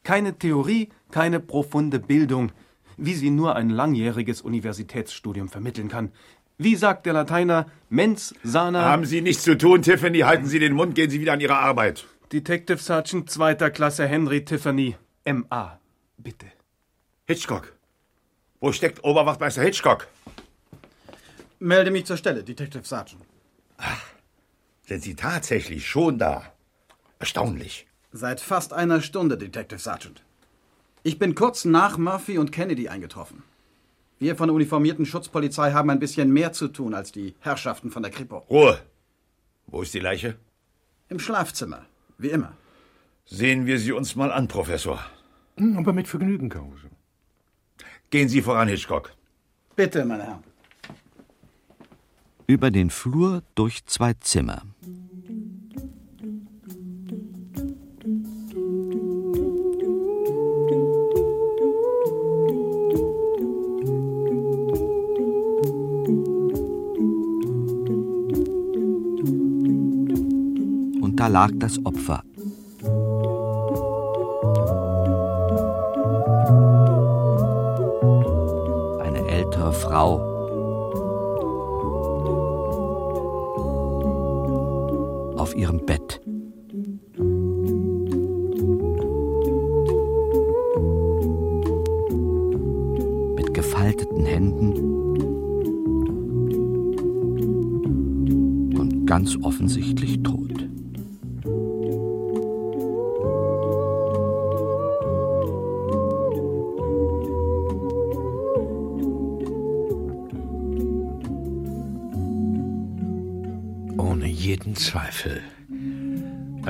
[0.04, 2.52] Keine Theorie, keine profunde Bildung,
[2.98, 6.12] wie sie nur ein langjähriges Universitätsstudium vermitteln kann.
[6.58, 8.86] Wie sagt der Lateiner, mens sana...
[8.86, 10.20] Haben Sie nichts zu tun, Tiffany?
[10.20, 12.06] Halten Sie den Mund, gehen Sie wieder an Ihre Arbeit.
[12.32, 15.80] Detective Sergeant zweiter Klasse Henry Tiffany, M.A.
[16.18, 16.48] Bitte.
[17.26, 17.74] Hitchcock.
[18.60, 20.08] Wo steckt Oberwachtmeister Hitchcock?
[21.60, 23.22] Melde mich zur Stelle, Detective Sergeant.
[24.88, 26.54] Sind Sie tatsächlich schon da?
[27.20, 27.88] Erstaunlich.
[28.12, 30.24] Seit fast einer Stunde, Detective Sergeant.
[31.04, 33.44] Ich bin kurz nach Murphy und Kennedy eingetroffen.
[34.20, 38.04] Wir von der uniformierten Schutzpolizei haben ein bisschen mehr zu tun als die Herrschaften von
[38.04, 38.38] der Kripo.
[38.50, 38.80] Ruhe.
[39.68, 40.38] Wo ist die Leiche?
[41.10, 41.86] Im Schlafzimmer,
[42.18, 42.54] wie immer.
[43.26, 45.04] Sehen wir sie uns mal an, Professor.
[45.58, 46.88] Hm, Aber mit Vergnügen, Caruso.
[48.12, 49.12] Gehen Sie voran, Hitchcock.
[49.76, 50.44] Bitte, meine Herren.
[52.48, 54.62] Über den Flur durch zwei Zimmer.
[71.02, 72.24] Und da lag das Opfer.
[79.02, 80.35] Eine ältere Frau.
[85.56, 86.22] Ihrem Bett.
[93.36, 94.74] Mit gefalteten Händen
[98.78, 100.45] und ganz offensichtlich tot.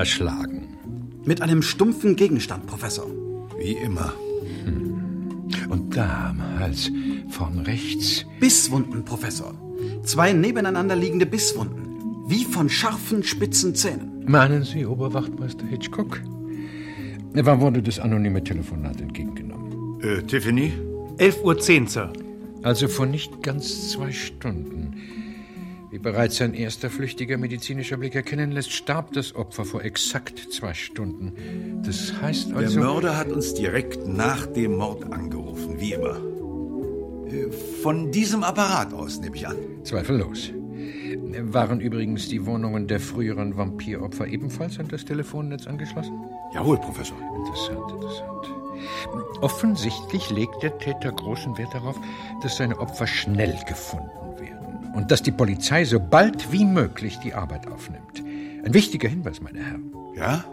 [0.06, 0.68] Erschlagen.
[1.24, 3.08] Mit einem stumpfen Gegenstand, Professor.
[3.58, 4.12] Wie immer.
[5.68, 6.92] Und da am Hals,
[7.28, 8.24] vorn rechts.
[8.38, 9.52] Bisswunden, Professor.
[10.04, 11.88] Zwei nebeneinander liegende Bisswunden.
[12.28, 14.24] Wie von scharfen, spitzen Zähnen.
[14.28, 16.22] Meinen Sie, Oberwachtmeister Hitchcock?
[17.32, 20.00] Wann wurde das anonyme Telefonat entgegengenommen?
[20.02, 20.72] Äh, Tiffany?
[21.18, 22.12] 11.10 Uhr, Sir.
[22.62, 24.94] Also vor nicht ganz zwei Stunden.
[25.90, 30.74] Wie bereits sein erster flüchtiger medizinischer Blick erkennen lässt, starb das Opfer vor exakt zwei
[30.74, 31.80] Stunden.
[31.84, 32.80] Das heißt Der also.
[32.80, 36.16] Mörder hat uns direkt nach dem Mord angerufen, wie immer.
[37.30, 39.56] Äh, Von diesem Apparat aus, nehme ich an.
[39.84, 40.50] Zweifellos.
[41.40, 46.18] Waren übrigens die Wohnungen der früheren Vampiropfer ebenfalls an das Telefonnetz angeschlossen?
[46.52, 47.16] Jawohl, Professor.
[47.36, 48.26] Interessant, interessant.
[49.40, 51.96] Offensichtlich legt der Täter großen Wert darauf,
[52.42, 54.25] dass seine Opfer schnell gefunden werden
[54.96, 58.24] und dass die Polizei so bald wie möglich die Arbeit aufnimmt.
[58.64, 59.92] Ein wichtiger Hinweis, meine Herren.
[60.16, 60.44] Ja?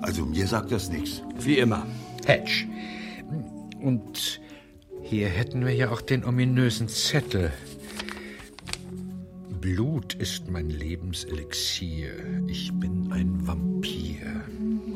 [0.00, 1.22] Also mir sagt das nichts.
[1.38, 1.86] Wie immer.
[2.26, 2.66] Hedge.
[3.80, 4.40] Und
[5.02, 7.52] hier hätten wir ja auch den ominösen Zettel.
[9.60, 12.12] Blut ist mein Lebenselixier.
[12.46, 14.44] Ich bin ein Vampir.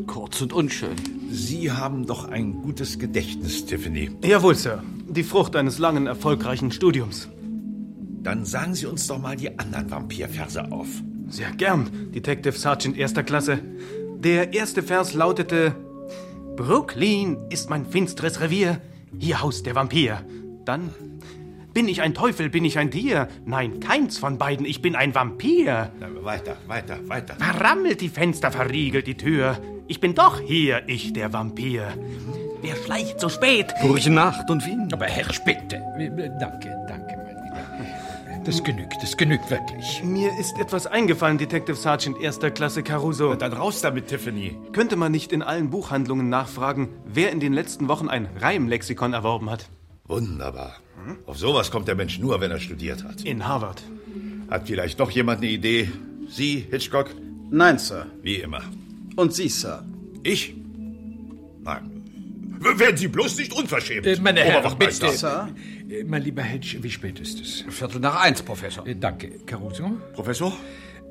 [0.07, 0.97] Kurz und unschön.
[1.31, 4.11] Sie haben doch ein gutes Gedächtnis, Tiffany.
[4.25, 4.83] Jawohl, Sir.
[5.11, 7.29] Die Frucht eines langen, erfolgreichen Studiums.
[8.23, 10.89] Dann sagen Sie uns doch mal die anderen Vampirverse auf.
[11.29, 13.59] Sehr gern, Detective Sergeant erster Klasse.
[14.19, 15.75] Der erste Vers lautete:
[16.57, 18.81] Brooklyn ist mein finstres Revier,
[19.19, 20.25] hier haust der Vampir.
[20.65, 20.91] Dann
[21.75, 22.51] Bin ich ein Teufel?
[22.51, 23.29] Bin ich ein Tier?
[23.47, 24.67] Nein, keins von beiden.
[24.67, 25.91] Ich bin ein Vampir.
[26.21, 27.35] Weiter, weiter, weiter.
[27.37, 29.59] Verrammelt die Fenster, verriegelt die Tür.
[29.89, 31.89] Ich bin doch hier, ich der Vampir.
[32.61, 33.73] Wer schleicht so spät?
[33.83, 34.89] Durch Nacht und Wien.
[34.93, 35.83] Aber Herr Späte,
[36.39, 36.82] danke.
[38.45, 40.03] Das genügt, das genügt wirklich.
[40.03, 43.35] Mir ist etwas eingefallen, Detective Sergeant erster Klasse Caruso.
[43.37, 44.57] Dann raus damit, Tiffany.
[44.73, 49.49] Könnte man nicht in allen Buchhandlungen nachfragen, wer in den letzten Wochen ein Reimlexikon erworben
[49.49, 49.69] hat?
[50.07, 50.75] Wunderbar.
[51.27, 53.23] Auf sowas kommt der Mensch nur, wenn er studiert hat.
[53.23, 53.83] In Harvard.
[54.51, 55.91] Hat vielleicht doch jemand eine Idee?
[56.29, 57.11] Sie, Hitchcock?
[57.51, 58.07] Nein, Sir.
[58.23, 58.63] Wie immer.
[59.17, 59.85] Und Sie, Sir?
[60.25, 60.55] Ich?
[61.63, 61.91] Nein.
[62.59, 64.07] W- Werden Sie bloß nicht unverschämt.
[64.07, 65.09] Äh, meine Herren, bitte.
[65.11, 65.49] Sir?
[65.93, 67.65] Äh, Mein lieber Hedge, wie spät ist es?
[67.69, 68.87] Viertel nach eins, Professor.
[68.87, 69.31] Äh, Danke.
[69.47, 69.93] Caruso?
[70.15, 70.53] Professor?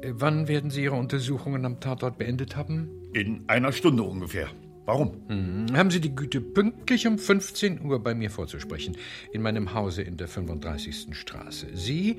[0.02, 2.90] Äh, Wann werden Sie Ihre Untersuchungen am Tatort beendet haben?
[3.14, 4.48] In einer Stunde ungefähr.
[4.86, 5.22] Warum?
[5.28, 8.98] Hm, Haben Sie die Güte, pünktlich um 15 Uhr bei mir vorzusprechen,
[9.32, 11.08] in meinem Hause in der 35.
[11.16, 11.68] Straße.
[11.76, 12.18] Sie,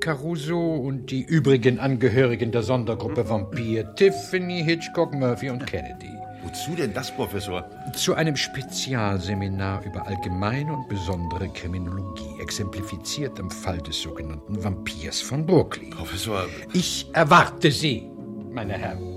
[0.00, 6.10] Caruso und die übrigen Angehörigen der Sondergruppe Vampir, Tiffany, Hitchcock, Murphy und Kennedy.
[6.42, 7.68] Wozu denn das, Professor?
[7.94, 15.44] Zu einem Spezialseminar über allgemeine und besondere Kriminologie, exemplifiziert im Fall des sogenannten Vampirs von
[15.44, 15.90] Brooklyn.
[15.90, 16.46] Professor.
[16.72, 18.08] Ich erwarte Sie,
[18.52, 19.10] meine Herren.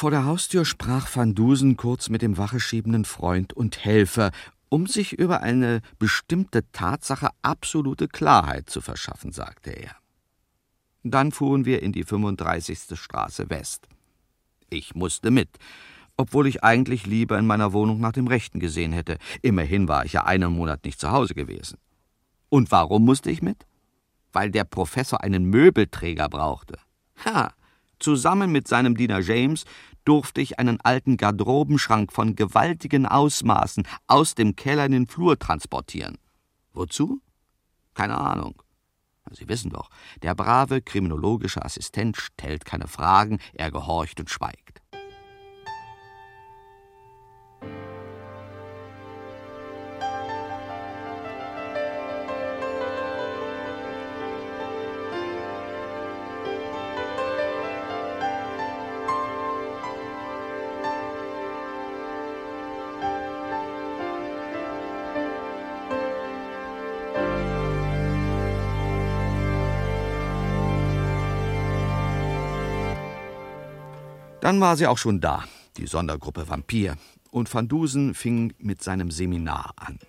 [0.00, 4.30] Vor der Haustür sprach Van Dusen kurz mit dem wacheschiebenden Freund und Helfer,
[4.70, 9.96] um sich über eine bestimmte Tatsache absolute Klarheit zu verschaffen, sagte er.
[11.02, 12.98] Dann fuhren wir in die 35.
[12.98, 13.88] Straße West.
[14.70, 15.48] Ich musste mit,
[16.16, 19.18] obwohl ich eigentlich lieber in meiner Wohnung nach dem Rechten gesehen hätte.
[19.42, 21.78] Immerhin war ich ja einen Monat nicht zu Hause gewesen.
[22.48, 23.66] Und warum musste ich mit?
[24.32, 26.78] Weil der Professor einen Möbelträger brauchte.
[27.24, 27.52] Ha!
[27.98, 29.64] Zusammen mit seinem Diener James
[30.04, 36.18] durfte ich einen alten Garderobenschrank von gewaltigen Ausmaßen aus dem Keller in den Flur transportieren.
[36.72, 37.20] Wozu?
[37.94, 38.62] Keine Ahnung.
[39.32, 39.90] Sie wissen doch,
[40.22, 44.82] der brave kriminologische Assistent stellt keine Fragen, er gehorcht und schweigt.
[74.50, 75.44] Dann war sie auch schon da,
[75.76, 76.96] die Sondergruppe Vampir,
[77.30, 80.00] und Van Dusen fing mit seinem Seminar an.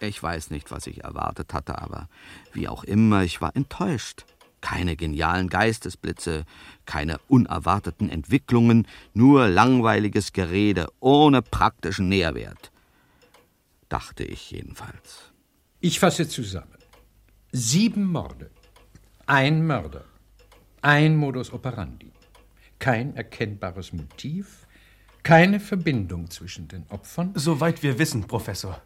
[0.00, 2.08] Ich weiß nicht, was ich erwartet hatte, aber
[2.54, 4.24] wie auch immer, ich war enttäuscht.
[4.62, 6.46] Keine genialen Geistesblitze,
[6.86, 12.72] keine unerwarteten Entwicklungen, nur langweiliges Gerede ohne praktischen Nährwert.
[13.90, 15.30] Dachte ich jedenfalls.
[15.80, 16.78] Ich fasse zusammen.
[17.52, 18.50] Sieben Morde,
[19.26, 20.06] ein Mörder,
[20.80, 22.12] ein Modus operandi,
[22.78, 24.66] kein erkennbares Motiv,
[25.22, 27.32] keine Verbindung zwischen den Opfern.
[27.34, 28.80] Soweit wir wissen, Professor.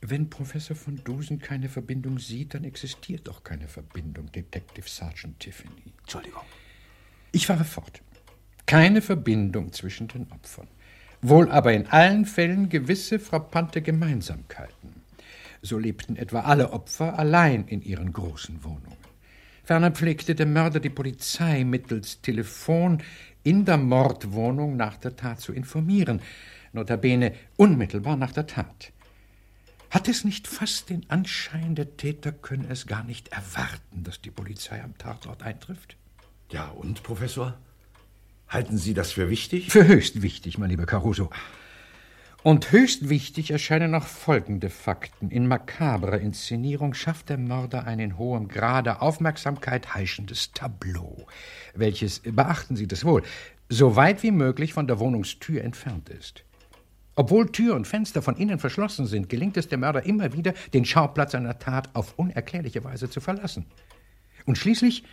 [0.00, 5.92] Wenn Professor von Dusen keine Verbindung sieht, dann existiert doch keine Verbindung, Detective Sergeant Tiffany.
[6.00, 6.42] Entschuldigung.
[7.32, 8.00] Ich fahre fort.
[8.66, 10.68] Keine Verbindung zwischen den Opfern.
[11.20, 15.02] Wohl aber in allen Fällen gewisse frappante Gemeinsamkeiten.
[15.62, 19.07] So lebten etwa alle Opfer allein in ihren großen Wohnungen.
[19.68, 23.02] Ferner pflegte der Mörder die Polizei mittels Telefon
[23.42, 26.22] in der Mordwohnung nach der Tat zu informieren,
[26.72, 28.92] notabene unmittelbar nach der Tat.
[29.90, 34.30] Hat es nicht fast den Anschein, der Täter könne es gar nicht erwarten, dass die
[34.30, 35.98] Polizei am Tatort eintrifft?
[36.50, 37.58] Ja, und, Professor?
[38.48, 39.70] Halten Sie das für wichtig?
[39.70, 41.28] Für höchst wichtig, mein lieber Caruso.
[42.48, 45.30] Und höchst wichtig erscheinen noch folgende Fakten.
[45.30, 51.26] In makabrer Inszenierung schafft der Mörder ein in hohem Grade Aufmerksamkeit heischendes Tableau,
[51.74, 53.22] welches, beachten Sie das wohl,
[53.68, 56.42] so weit wie möglich von der Wohnungstür entfernt ist.
[57.16, 60.86] Obwohl Tür und Fenster von innen verschlossen sind, gelingt es dem Mörder immer wieder, den
[60.86, 63.66] Schauplatz einer Tat auf unerklärliche Weise zu verlassen.
[64.46, 65.04] Und schließlich,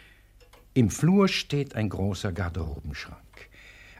[0.73, 3.24] im Flur steht ein großer Garderobenschrank.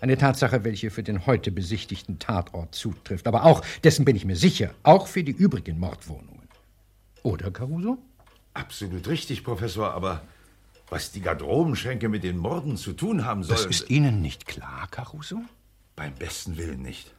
[0.01, 4.36] Eine Tatsache, welche für den heute besichtigten Tatort zutrifft, aber auch, dessen bin ich mir
[4.36, 6.47] sicher, auch für die übrigen Mordwohnungen.
[7.23, 7.97] Oder, Caruso?
[8.53, 10.21] Absolut richtig, Professor, aber
[10.89, 13.58] was die Garderobenschränke mit den Morden zu tun haben sollen...
[13.58, 15.41] Das ist Ihnen nicht klar, Caruso?
[15.95, 17.13] Beim besten Willen nicht.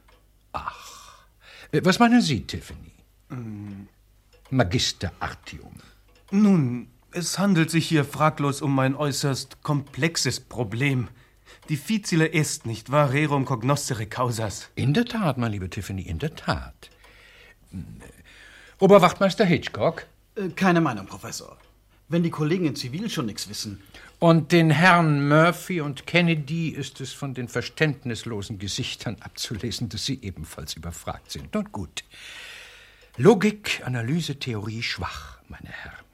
[0.53, 1.25] Ach.
[1.71, 2.93] Äh, Was meinen Sie, Tiffany?
[4.49, 5.73] Magister Artium.
[6.31, 11.09] Nun, es handelt sich hier fraglos um ein äußerst komplexes Problem.
[11.69, 13.11] Difficile est, nicht wahr?
[13.11, 14.69] Rerum cognoscere causas.
[14.75, 16.89] In der Tat, mein lieber Tiffany, in der Tat.
[18.79, 20.05] Oberwachtmeister Hitchcock?
[20.35, 21.57] Äh, Keine Meinung, Professor.
[22.09, 23.81] Wenn die Kollegen in Zivil schon nichts wissen.
[24.19, 30.19] Und den Herren Murphy und Kennedy ist es von den verständnislosen Gesichtern abzulesen, dass sie
[30.21, 31.53] ebenfalls überfragt sind.
[31.53, 32.03] Nun gut.
[33.17, 36.05] Logik, Analyse, Theorie schwach, meine Herren.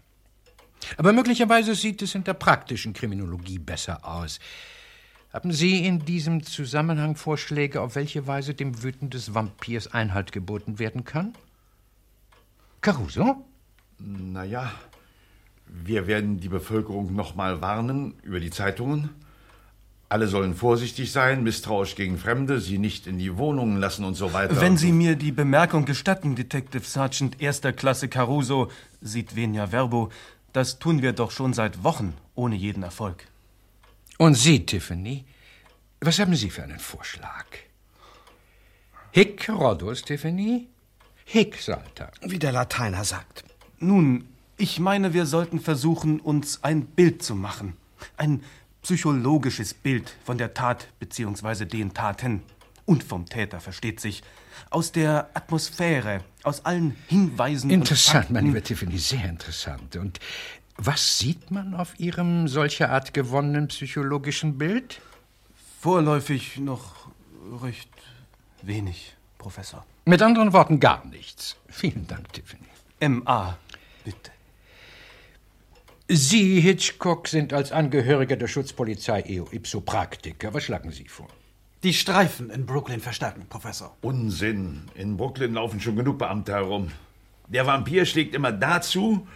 [0.98, 4.40] Aber möglicherweise sieht es in der praktischen Kriminologie besser aus.
[5.34, 10.78] Haben Sie in diesem Zusammenhang Vorschläge, auf welche Weise dem Wüten des Vampirs Einhalt geboten
[10.78, 11.34] werden kann?
[12.82, 13.44] Caruso?
[13.98, 14.72] Naja,
[15.66, 19.10] wir werden die Bevölkerung nochmal warnen über die Zeitungen.
[20.08, 24.34] Alle sollen vorsichtig sein, misstrauisch gegen Fremde, sie nicht in die Wohnungen lassen und so
[24.34, 24.62] weiter.
[24.62, 28.70] Wenn Sie mir die Bemerkung gestatten, Detective Sergeant erster Klasse Caruso,
[29.02, 30.12] sieht venia verbo,
[30.52, 33.26] das tun wir doch schon seit Wochen ohne jeden Erfolg.
[34.18, 35.26] Und Sie, Tiffany,
[36.02, 37.46] was haben Sie für einen Vorschlag?
[39.12, 40.68] Hic Rhodus, Tiffany?
[41.26, 42.12] Hic Salta.
[42.22, 43.44] Wie der Lateiner sagt.
[43.80, 47.78] Nun, ich meine, wir sollten versuchen, uns ein Bild zu machen.
[48.18, 48.44] Ein
[48.82, 51.66] psychologisches Bild von der Tat bzw.
[51.66, 52.44] den Taten.
[52.86, 54.24] Und vom Täter, versteht sich.
[54.70, 57.70] Aus der Atmosphäre, aus allen Hinweisen.
[57.70, 58.54] Interessant, und mein Fakten.
[58.56, 59.96] lieber Tiffany, sehr interessant.
[59.96, 60.20] Und
[60.78, 65.02] was sieht man auf Ihrem solcher Art gewonnenen psychologischen Bild?
[65.82, 67.08] Vorläufig noch
[67.62, 67.90] recht
[68.62, 69.86] wenig, Professor.
[70.06, 71.58] Mit anderen Worten gar nichts.
[71.70, 72.64] Vielen Dank, Tiffany.
[73.00, 73.58] M.A.
[74.04, 74.32] Bitte.
[76.10, 80.54] Sie, Hitchcock, sind als Angehöriger der Schutzpolizei eo ipso Praktiker.
[80.54, 81.28] Was schlagen Sie vor?
[81.84, 83.96] Die Streifen in Brooklyn verstärken, Professor.
[84.02, 84.84] Unsinn.
[84.96, 86.92] In Brooklyn laufen schon genug Beamte herum.
[87.48, 89.28] Der Vampir schlägt immer dazu,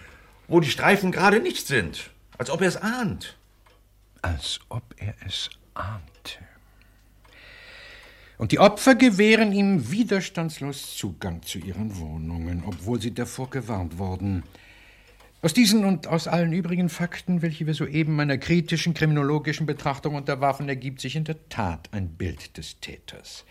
[0.48, 2.12] wo die Streifen gerade nicht sind.
[2.38, 3.38] Als ob er es ahnt.
[4.22, 6.08] Als ob er es ahnte.
[8.38, 14.44] Und die Opfer gewähren ihm widerstandslos Zugang zu ihren Wohnungen, obwohl sie davor gewarnt wurden.
[15.42, 20.70] Aus diesen und aus allen übrigen Fakten, welche wir soeben meiner kritischen kriminologischen Betrachtung unterwarfen,
[20.70, 23.46] ergibt sich in der Tat ein Bild des Täters.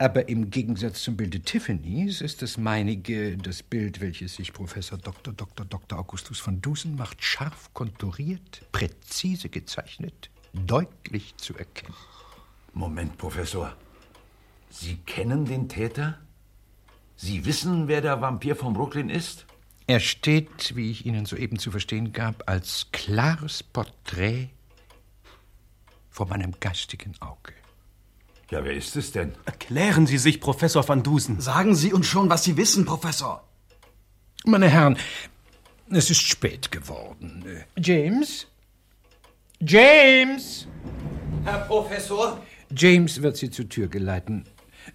[0.00, 5.34] Aber im Gegensatz zum Bilde Tiffany's ist das meinige, das Bild, welches sich Professor Dr.
[5.34, 5.66] Dr.
[5.66, 5.98] Dr.
[5.98, 11.94] Augustus von Dusen macht, scharf konturiert, präzise gezeichnet, deutlich zu erkennen.
[12.74, 13.74] Moment, Professor.
[14.70, 16.18] Sie kennen den Täter?
[17.16, 19.46] Sie wissen, wer der Vampir von Brooklyn ist?
[19.88, 24.50] Er steht, wie ich Ihnen soeben zu verstehen gab, als klares Porträt
[26.08, 27.54] vor meinem geistigen Auge.
[28.50, 29.34] Ja, wer ist es denn?
[29.44, 31.40] Erklären Sie sich, Professor van Dusen.
[31.40, 33.44] Sagen Sie uns schon, was Sie wissen, Professor.
[34.46, 34.96] Meine Herren,
[35.90, 37.44] es ist spät geworden.
[37.46, 38.46] Äh, James?
[39.60, 40.66] James!
[41.44, 42.40] Herr Professor?
[42.74, 44.44] James wird Sie zur Tür geleiten.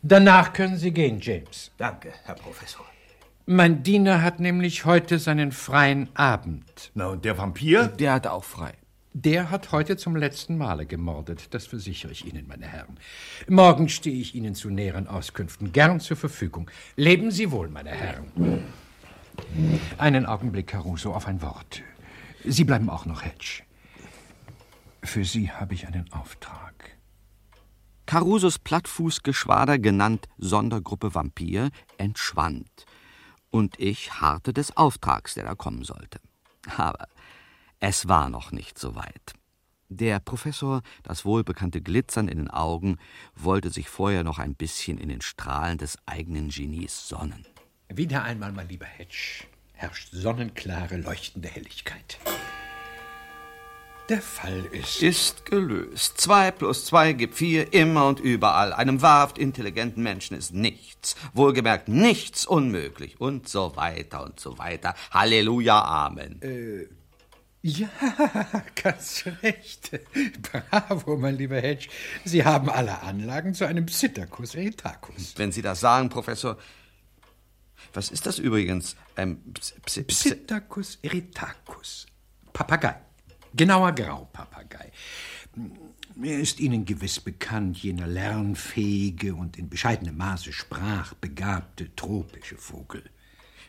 [0.01, 1.69] Danach können Sie gehen, James.
[1.77, 2.85] Danke, Herr Professor.
[3.45, 6.91] Mein Diener hat nämlich heute seinen freien Abend.
[6.95, 7.87] Na, und der Vampir?
[7.87, 8.73] Der hat auch frei.
[9.15, 12.97] Der hat heute zum letzten Male gemordet, das versichere ich Ihnen, meine Herren.
[13.47, 16.71] Morgen stehe ich Ihnen zu näheren Auskünften gern zur Verfügung.
[16.95, 18.63] Leben Sie wohl, meine Herren.
[19.99, 21.83] Einen Augenblick, Caruso, auf ein Wort.
[22.43, 23.61] Sie bleiben auch noch, Hedge.
[25.03, 26.97] Für Sie habe ich einen Auftrag.
[28.07, 32.85] Carusos Plattfußgeschwader, genannt Sondergruppe Vampir, entschwand.
[33.51, 36.19] Und ich harrte des Auftrags, der da kommen sollte.
[36.77, 37.07] Aber
[37.83, 39.33] es war noch nicht so weit.
[39.89, 42.97] Der Professor, das wohlbekannte Glitzern in den Augen,
[43.35, 47.45] wollte sich vorher noch ein bisschen in den Strahlen des eigenen Genies sonnen.
[47.89, 49.43] Wieder einmal, mein lieber Hedge,
[49.73, 52.19] herrscht sonnenklare, leuchtende Helligkeit.
[54.07, 55.03] Der Fall ist.
[55.03, 56.21] Ist gelöst.
[56.21, 58.71] Zwei plus zwei gibt vier, immer und überall.
[58.71, 63.19] Einem wahrhaft intelligenten Menschen ist nichts, wohlgemerkt nichts unmöglich.
[63.19, 64.95] Und so weiter und so weiter.
[65.11, 66.41] Halleluja, Amen.
[66.41, 66.87] Äh,
[67.65, 67.89] ja,
[68.75, 69.91] ganz recht.
[70.69, 71.87] Bravo, mein lieber Hedge.
[72.25, 75.33] Sie haben alle Anlagen zu einem Psittacus eritacus.
[75.37, 76.57] Wenn Sie das sagen, Professor.
[77.93, 78.97] Was ist das übrigens?
[79.15, 82.05] Ähm, Ps Ps Psittacus eritacus.
[82.51, 82.95] Papagei.
[83.53, 84.91] Genauer Graupapagei.
[86.21, 93.03] Er ist Ihnen gewiss bekannt, jener lernfähige und in bescheidenem Maße sprachbegabte tropische Vogel.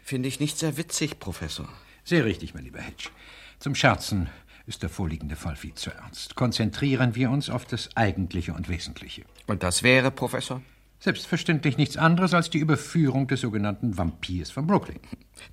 [0.02, 1.68] Finde ich nicht sehr witzig, Professor.
[2.02, 3.10] Sehr richtig, mein lieber Hedge.
[3.64, 4.28] Zum Scherzen
[4.66, 6.34] ist der vorliegende Fall viel zu ernst.
[6.34, 9.24] Konzentrieren wir uns auf das Eigentliche und Wesentliche.
[9.46, 10.60] Und das wäre, Professor?
[11.00, 15.00] Selbstverständlich nichts anderes als die Überführung des sogenannten Vampirs von Brooklyn.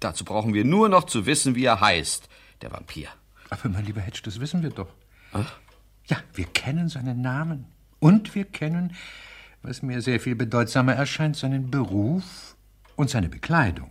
[0.01, 2.27] Dazu brauchen wir nur noch zu wissen, wie er heißt,
[2.61, 3.07] der Vampir.
[3.49, 4.89] Aber mein lieber Hedge, das wissen wir doch.
[5.31, 5.59] Ach?
[6.07, 7.67] Ja, wir kennen seinen Namen.
[7.99, 8.93] Und wir kennen,
[9.61, 12.57] was mir sehr viel bedeutsamer erscheint, seinen Beruf
[12.97, 13.89] und seine Bekleidung.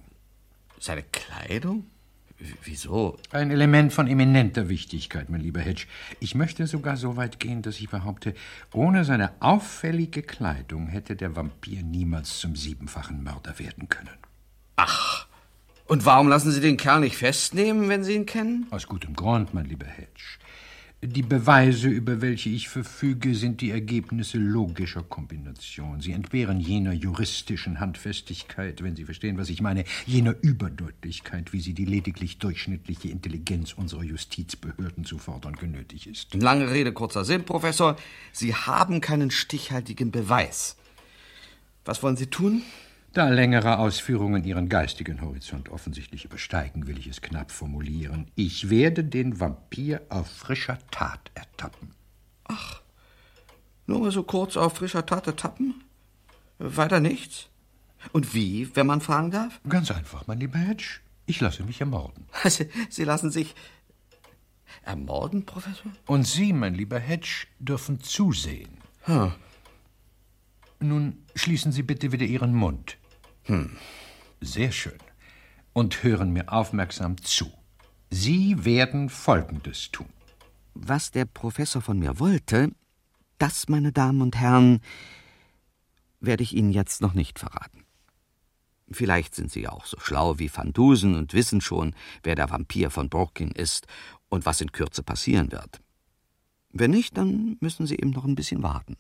[0.79, 1.87] Seine Kleidung?
[2.65, 3.19] Wieso?
[3.31, 5.87] Ein Element von eminenter Wichtigkeit, mein lieber Hedge.
[6.21, 8.35] Ich möchte sogar so weit gehen, dass ich behaupte,
[8.73, 14.17] ohne seine auffällige Kleidung hätte der Vampir niemals zum siebenfachen Mörder werden können.
[14.77, 15.27] Ach,
[15.91, 18.69] und warum lassen Sie den Kerl nicht festnehmen, wenn Sie ihn kennen?
[18.71, 20.39] Aus gutem Grund, mein lieber Hedge.
[21.03, 26.03] Die Beweise, über welche ich verfüge, sind die Ergebnisse logischer Kombination.
[26.03, 31.73] Sie entbehren jener juristischen Handfestigkeit, wenn Sie verstehen, was ich meine, jener Überdeutlichkeit, wie sie
[31.73, 36.35] die lediglich durchschnittliche Intelligenz unserer Justizbehörden zu fordern genötigt ist.
[36.35, 37.97] Lange Rede, kurzer Sinn, Professor.
[38.33, 40.77] Sie haben keinen stichhaltigen Beweis.
[41.87, 42.61] Was wollen Sie tun?
[43.13, 48.31] Da längere Ausführungen Ihren geistigen Horizont offensichtlich übersteigen, will ich es knapp formulieren.
[48.37, 51.91] Ich werde den Vampir auf frischer Tat ertappen.
[52.45, 52.83] Ach,
[53.87, 55.83] nur mal so kurz auf frischer Tat ertappen?
[56.59, 57.49] Weiter nichts?
[58.13, 59.61] Und wie, wenn man fragen darf?
[59.69, 61.01] Ganz einfach, mein lieber Hedge.
[61.27, 62.27] Ich lasse mich ermorden.
[62.45, 63.57] Sie, Sie lassen sich
[64.85, 65.91] ermorden, Professor?
[66.07, 68.71] Und Sie, mein lieber Hedge, dürfen zusehen.
[69.03, 69.33] Hm.
[70.79, 73.00] Nun schließen Sie bitte wieder Ihren Mund.
[73.45, 73.77] Hm.
[74.41, 74.99] Sehr schön.
[75.73, 77.53] Und hören mir aufmerksam zu.
[78.11, 80.09] Sie werden Folgendes tun.
[80.75, 82.71] Was der Professor von mir wollte,
[83.39, 84.81] das, meine Damen und Herren,
[86.21, 87.85] werde ich Ihnen jetzt noch nicht verraten.
[88.91, 92.51] Vielleicht sind Sie ja auch so schlau wie Van Dusen und wissen schon, wer der
[92.51, 93.87] Vampir von Brooklyn ist
[94.29, 95.81] und was in Kürze passieren wird.
[96.73, 98.97] Wenn nicht, dann müssen Sie eben noch ein bisschen warten.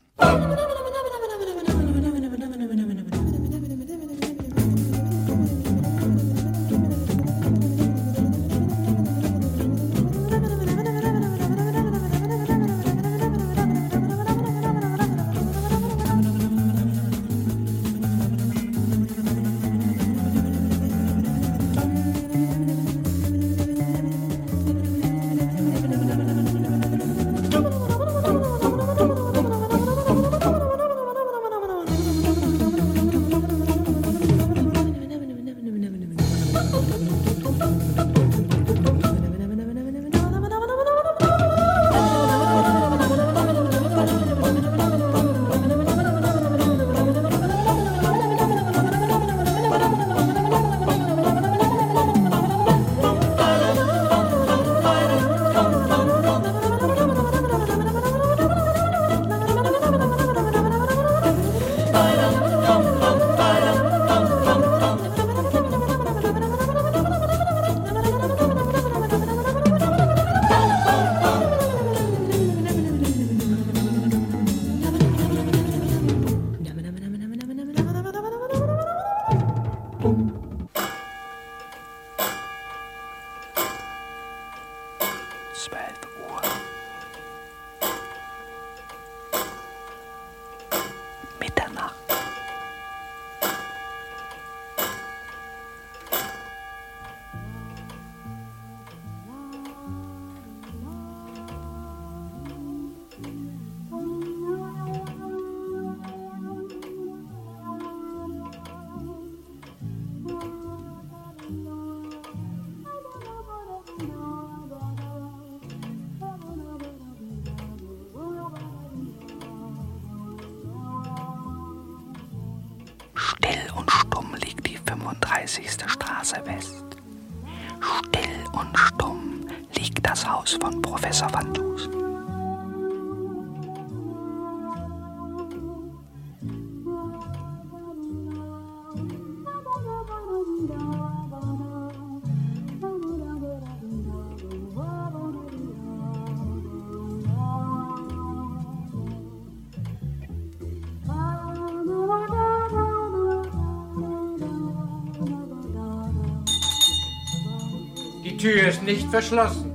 [158.40, 159.74] Tür ist nicht verschlossen.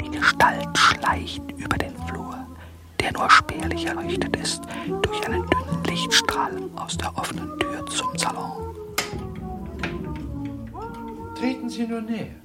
[0.00, 2.46] Die Gestalt schleicht über den Flur,
[3.00, 4.62] der nur spärlich erleuchtet ist
[5.02, 8.76] durch einen dünnen Lichtstrahl aus der offenen Tür zum Salon.
[11.36, 12.37] Treten Sie nur näher.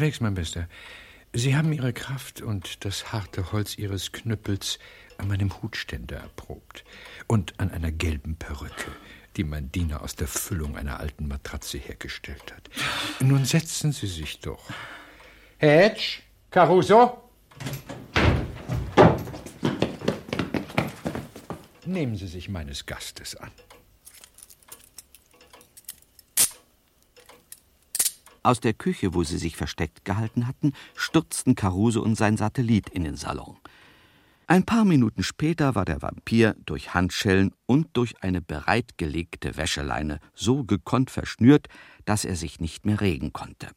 [0.00, 0.66] Keineswegs, mein Bester.
[1.34, 4.78] Sie haben Ihre Kraft und das harte Holz Ihres Knüppels
[5.18, 6.84] an meinem Hutständer erprobt
[7.26, 8.90] und an einer gelben Perücke,
[9.36, 12.70] die mein Diener aus der Füllung einer alten Matratze hergestellt hat.
[13.20, 14.70] Nun setzen Sie sich doch.
[15.58, 17.20] Hedge, Caruso.
[21.84, 23.50] Nehmen Sie sich meines Gastes an.
[28.42, 33.04] Aus der Küche, wo sie sich versteckt gehalten hatten, stürzten Caruso und sein Satellit in
[33.04, 33.56] den Salon.
[34.46, 40.64] Ein paar Minuten später war der Vampir durch Handschellen und durch eine bereitgelegte Wäscheleine so
[40.64, 41.68] gekonnt verschnürt,
[42.04, 43.68] dass er sich nicht mehr regen konnte.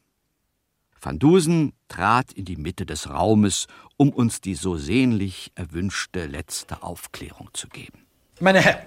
[1.00, 3.66] Van Dusen trat in die Mitte des Raumes,
[3.98, 8.06] um uns die so sehnlich erwünschte letzte Aufklärung zu geben.
[8.40, 8.86] Meine Herren,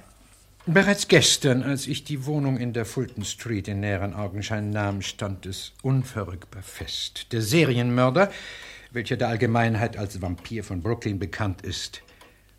[0.67, 5.45] bereits gestern, als ich die Wohnung in der Fulton Street in näheren Augenschein nahm, stand
[5.45, 7.31] es unverrückbar fest.
[7.31, 8.31] Der Serienmörder,
[8.91, 12.01] welcher der Allgemeinheit als Vampir von Brooklyn bekannt ist,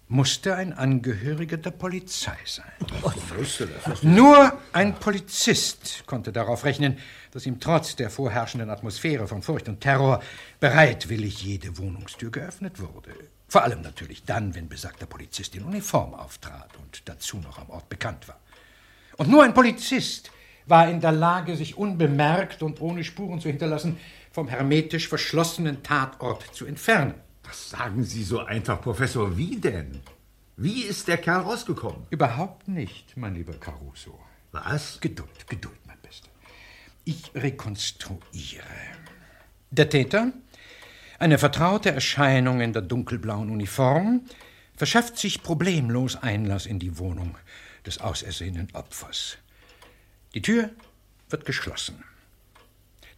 [0.08, 2.72] musste ein Angehöriger der Polizei sein.
[4.02, 6.96] Nur ein Polizist konnte darauf rechnen,
[7.32, 10.22] dass ihm trotz der vorherrschenden Atmosphäre von Furcht und Terror
[10.60, 13.12] bereitwillig jede Wohnungstür geöffnet wurde.
[13.48, 17.88] Vor allem natürlich dann, wenn besagter Polizist in Uniform auftrat und dazu noch am Ort
[17.88, 18.38] bekannt war.
[19.16, 20.30] Und nur ein Polizist
[20.66, 23.98] war in der Lage, sich unbemerkt und ohne Spuren zu hinterlassen,
[24.32, 27.14] vom hermetisch verschlossenen Tatort zu entfernen.
[27.42, 29.36] Das sagen Sie so einfach, Professor.
[29.38, 30.00] Wie denn?
[30.56, 32.06] Wie ist der Kerl rausgekommen?
[32.10, 34.18] Überhaupt nicht, mein lieber Caruso.
[34.52, 35.00] Was?
[35.00, 36.28] Geduld, Geduld, mein Bester.
[37.04, 38.62] Ich rekonstruiere.
[39.70, 40.32] Der Täter,
[41.18, 44.22] eine vertraute Erscheinung in der dunkelblauen Uniform,
[44.76, 47.36] verschafft sich problemlos Einlass in die Wohnung
[47.84, 49.38] des ausersehenen Opfers.
[50.34, 50.70] Die Tür
[51.28, 52.04] wird geschlossen.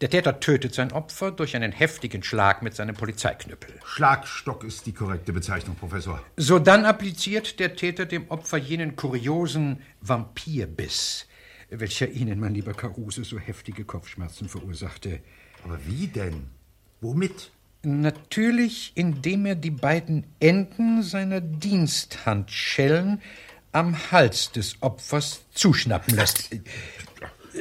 [0.01, 3.75] Der Täter tötet sein Opfer durch einen heftigen Schlag mit seinem Polizeiknüppel.
[3.85, 6.23] Schlagstock ist die korrekte Bezeichnung, Professor.
[6.39, 11.27] Sodann appliziert der Täter dem Opfer jenen kuriosen Vampirbiss,
[11.69, 15.21] welcher Ihnen, mein lieber Caruso, so heftige Kopfschmerzen verursachte.
[15.65, 16.49] Aber wie denn?
[17.03, 17.51] Womit?
[17.83, 23.23] Natürlich, indem er die beiden Enden seiner Diensthandschellen
[23.73, 26.51] am Hals des Opfers zuschnappen lässt.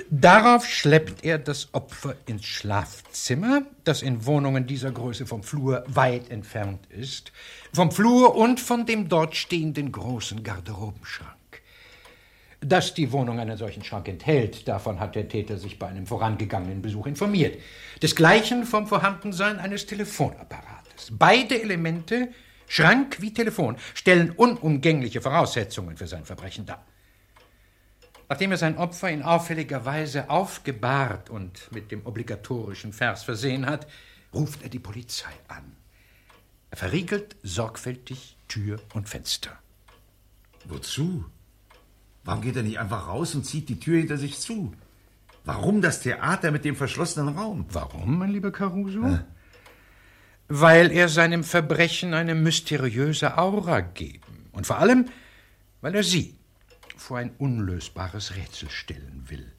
[0.10, 6.30] Darauf schleppt er das Opfer ins Schlafzimmer, das in Wohnungen dieser Größe vom Flur weit
[6.30, 7.32] entfernt ist,
[7.74, 11.39] vom Flur und von dem dort stehenden großen Garderobenschrank.
[12.62, 16.82] Dass die Wohnung einen solchen Schrank enthält, davon hat der Täter sich bei einem vorangegangenen
[16.82, 17.58] Besuch informiert.
[18.02, 21.12] Desgleichen vom Vorhandensein eines Telefonapparates.
[21.12, 22.30] Beide Elemente,
[22.68, 26.86] Schrank wie Telefon, stellen unumgängliche Voraussetzungen für sein Verbrechen dar.
[28.28, 33.88] Nachdem er sein Opfer in auffälliger Weise aufgebahrt und mit dem obligatorischen Vers versehen hat,
[34.34, 35.76] ruft er die Polizei an.
[36.72, 39.58] Er verriegelt sorgfältig Tür und Fenster.
[40.66, 41.26] Wozu?
[42.30, 44.72] Warum geht er nicht einfach raus und zieht die Tür hinter sich zu?
[45.46, 47.66] Warum das Theater mit dem verschlossenen Raum?
[47.72, 49.04] Warum, mein lieber Caruso?
[49.04, 49.24] Äh?
[50.48, 54.48] Weil er seinem Verbrechen eine mysteriöse Aura geben.
[54.52, 55.10] Und vor allem,
[55.82, 56.36] weil er sie
[56.98, 59.52] vor ein unlösbares Rätsel stellen will.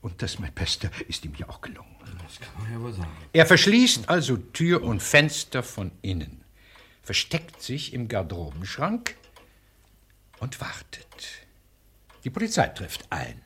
[0.00, 1.94] Und das, mein Bester, ist ihm ja auch gelungen.
[2.22, 3.10] Das kann man ja wohl sagen.
[3.34, 6.42] Er verschließt also Tür und Fenster von innen,
[7.02, 9.14] versteckt sich im Garderobenschrank
[10.40, 11.43] und wartet.
[12.24, 13.40] Die Polizei trifft ein.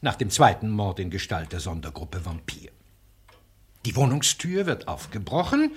[0.00, 2.70] Nach dem zweiten Mord in Gestalt der Sondergruppe Vampir.
[3.86, 5.72] Die Wohnungstür wird aufgebrochen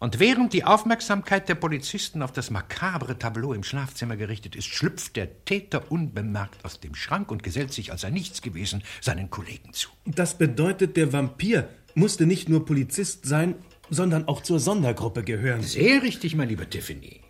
[0.00, 5.14] und während die Aufmerksamkeit der Polizisten auf das makabre Tableau im Schlafzimmer gerichtet ist, schlüpft
[5.14, 9.72] der Täter unbemerkt aus dem Schrank und gesellt sich, als sei nichts gewesen, seinen Kollegen
[9.72, 9.88] zu.
[10.04, 13.54] Das bedeutet, der Vampir musste nicht nur Polizist sein,
[13.90, 15.62] sondern auch zur Sondergruppe gehören.
[15.62, 17.20] Sehr richtig, mein lieber Tiffany.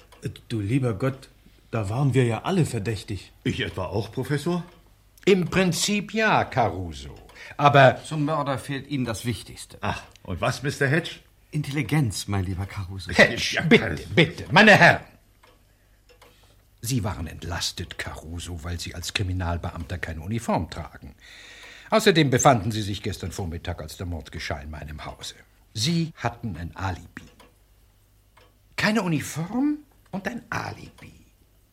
[0.48, 1.28] Du lieber Gott,
[1.72, 3.32] da waren wir ja alle verdächtig.
[3.42, 4.62] Ich etwa auch, Professor?
[5.24, 7.14] Im Prinzip ja, Caruso.
[7.56, 8.00] Aber.
[8.04, 9.78] Zum Mörder fehlt Ihnen das Wichtigste.
[9.80, 10.86] Ach, und was, Mr.
[10.86, 11.16] Hedge?
[11.50, 13.10] Intelligenz, mein lieber Caruso.
[13.10, 15.04] Hedge, bitte, bitte, meine Herren.
[16.82, 21.14] Sie waren entlastet, Caruso, weil Sie als Kriminalbeamter keine Uniform tragen.
[21.90, 25.36] Außerdem befanden Sie sich gestern Vormittag, als der Mord geschah, in meinem Hause.
[25.72, 27.28] Sie hatten ein Alibi.
[28.76, 29.78] Keine Uniform
[30.10, 31.21] und ein Alibi.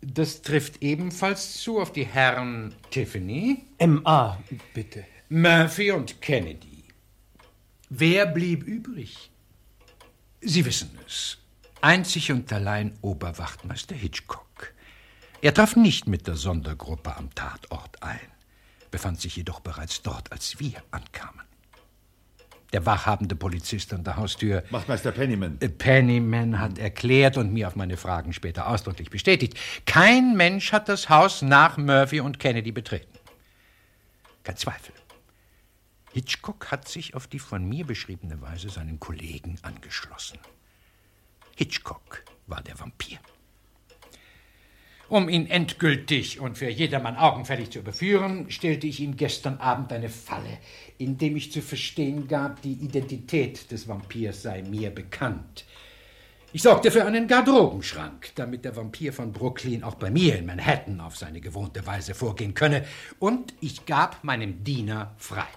[0.01, 3.65] Das trifft ebenfalls zu auf die Herren Tiffany.
[3.77, 4.41] M.A.,
[4.73, 5.05] bitte.
[5.27, 6.85] Murphy und Kennedy.
[7.89, 9.29] Wer blieb übrig?
[10.41, 11.37] Sie wissen es.
[11.81, 14.73] Einzig und allein Oberwachtmeister Hitchcock.
[15.41, 18.19] Er traf nicht mit der Sondergruppe am Tatort ein,
[18.91, 21.48] befand sich jedoch bereits dort, als wir ankamen.
[22.73, 24.63] Der wachhabende Polizist an der Haustür.
[24.69, 25.57] Wachtmeister Pennyman.
[25.59, 29.57] Äh, Pennyman hat erklärt und mir auf meine Fragen später ausdrücklich bestätigt.
[29.85, 33.17] Kein Mensch hat das Haus nach Murphy und Kennedy betreten.
[34.43, 34.93] Kein Zweifel.
[36.13, 40.39] Hitchcock hat sich auf die von mir beschriebene Weise seinen Kollegen angeschlossen.
[41.55, 43.19] Hitchcock war der Vampir.
[45.09, 50.07] Um ihn endgültig und für jedermann augenfällig zu überführen, stellte ich ihm gestern Abend eine
[50.07, 50.59] Falle,
[50.99, 55.65] indem ich zu verstehen gab, die Identität des Vampirs sei mir bekannt.
[56.53, 61.01] Ich sorgte für einen Garderobenschrank, damit der Vampir von Brooklyn auch bei mir in Manhattan
[61.01, 62.85] auf seine gewohnte Weise vorgehen könne,
[63.17, 65.47] und ich gab meinem Diener frei.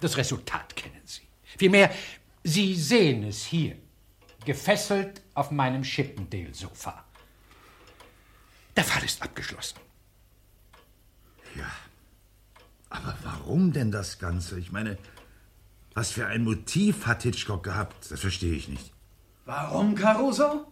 [0.00, 1.22] Das Resultat kennen Sie.
[1.58, 1.90] Vielmehr,
[2.42, 3.76] Sie sehen es hier,
[4.46, 7.05] gefesselt auf meinem Chippendale-Sofa.
[8.76, 9.78] Der Fall ist abgeschlossen.
[11.54, 11.70] Ja.
[12.90, 14.58] Aber warum denn das Ganze?
[14.58, 14.98] Ich meine,
[15.94, 18.10] was für ein Motiv hat Hitchcock gehabt?
[18.10, 18.92] Das verstehe ich nicht.
[19.46, 20.66] Warum, Caruso?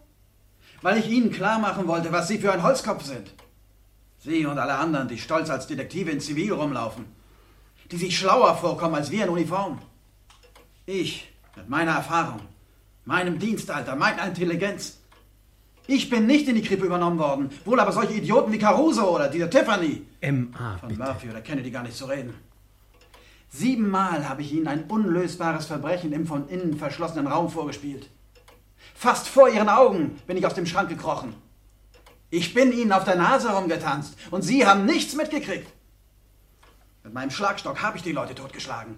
[0.81, 3.33] Weil ich Ihnen klar machen wollte, was Sie für ein Holzkopf sind.
[4.19, 7.05] Sie und alle anderen, die stolz als Detektive in Zivil rumlaufen.
[7.91, 9.81] Die sich schlauer vorkommen als wir in Uniform.
[10.85, 12.41] Ich, mit meiner Erfahrung,
[13.05, 14.99] meinem Dienstalter, meiner Intelligenz.
[15.87, 17.49] Ich bin nicht in die Krippe übernommen worden.
[17.63, 20.05] Wohl aber solche Idioten wie Caruso oder dieser Tiffany.
[20.21, 20.77] M.A.
[20.77, 22.33] Von Murphy oder Kennedy gar nicht zu reden.
[23.49, 28.09] Siebenmal habe ich Ihnen ein unlösbares Verbrechen im von innen verschlossenen Raum vorgespielt.
[28.95, 31.35] Fast vor Ihren Augen bin ich aus dem Schrank gekrochen.
[32.31, 35.71] Ich bin Ihnen auf der Nase rumgetanzt und Sie haben nichts mitgekriegt.
[37.03, 38.97] Mit meinem Schlagstock habe ich die Leute totgeschlagen.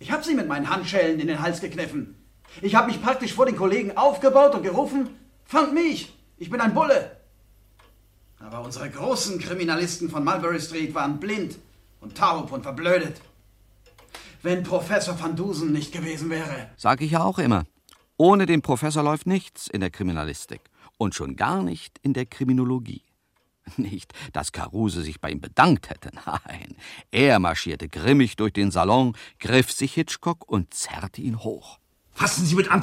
[0.00, 2.16] Ich habe sie mit meinen Handschellen in den Hals gekniffen.
[2.60, 5.10] Ich habe mich praktisch vor den Kollegen aufgebaut und gerufen,
[5.44, 7.16] fangt mich, ich bin ein Bulle.
[8.38, 11.58] Aber unsere großen Kriminalisten von Mulberry Street waren blind
[12.00, 13.20] und taub und verblödet.
[14.42, 16.70] Wenn Professor Van Dusen nicht gewesen wäre.
[16.76, 17.64] Sag ich ja auch immer.
[18.18, 20.60] Ohne den Professor läuft nichts in der Kriminalistik.
[20.98, 23.02] Und schon gar nicht in der Kriminologie.
[23.76, 26.76] Nicht, dass Caruse sich bei ihm bedankt hätte, nein.
[27.10, 31.80] Er marschierte grimmig durch den Salon, griff sich Hitchcock und zerrte ihn hoch.
[32.12, 32.80] Fassen Sie mit an,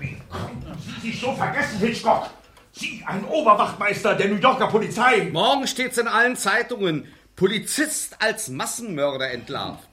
[0.00, 2.30] Wie konnten Sie sich so vergessen, Hitchcock?
[2.72, 5.28] Sie, ein Oberwachtmeister der New Yorker Polizei.
[5.32, 7.06] Morgen steht's in allen Zeitungen.
[7.36, 9.88] Polizist als Massenmörder entlarvt.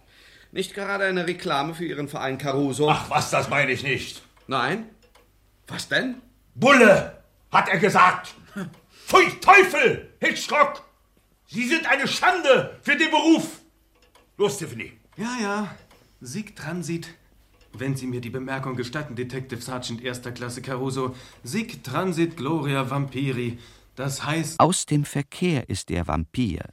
[0.51, 2.89] Nicht gerade eine Reklame für Ihren Verein Caruso.
[2.89, 4.22] Ach was, das meine ich nicht.
[4.47, 4.89] Nein?
[5.68, 6.22] Was denn?
[6.55, 8.34] Bulle, hat er gesagt.
[9.05, 10.84] Pfui Teufel, Hitchcock!
[11.47, 13.60] Sie sind eine Schande für den Beruf.
[14.38, 14.93] Los, Tiffany.
[15.18, 15.76] Ja, ja.
[16.22, 17.08] Sieg Transit.
[17.80, 21.15] Wenn Sie mir die Bemerkung gestatten, Detective Sergeant erster Klasse Caruso.
[21.43, 23.59] Sieg Transit Gloria Vampiri.
[23.95, 24.59] Das heißt.
[24.59, 26.63] Aus dem Verkehr ist der Vampir.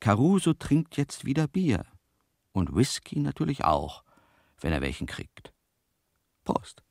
[0.00, 1.84] Caruso trinkt jetzt wieder Bier.
[2.52, 4.04] Und Whisky natürlich auch,
[4.60, 5.52] wenn er welchen kriegt.
[6.44, 6.85] Prost.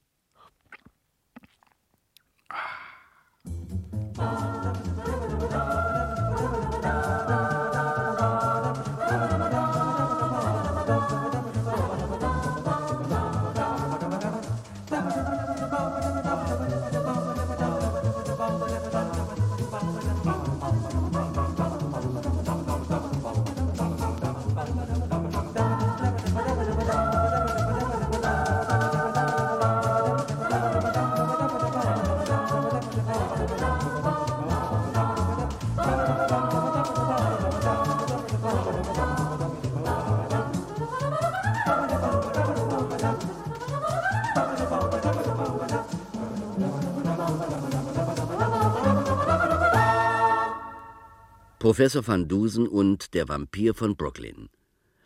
[51.66, 54.50] Professor van Dusen und der Vampir von Brooklyn.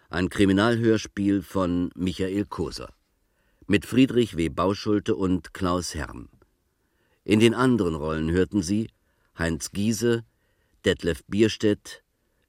[0.09, 2.91] Ein Kriminalhörspiel von Michael Koser.
[3.67, 4.49] Mit Friedrich W.
[4.49, 6.27] Bauschulte und Klaus Herm.
[7.23, 8.89] In den anderen Rollen hörten Sie
[9.37, 10.25] Heinz Giese,
[10.83, 12.03] Detlef Bierstedt,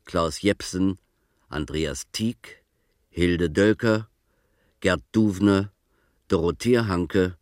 [0.05, 0.99] Klaus Jepsen,
[1.49, 2.65] Andreas Tieck,
[3.11, 4.09] Hilde Dölker,
[4.81, 5.71] Gerd Duvner,
[6.27, 7.37] Dorothea Hanke,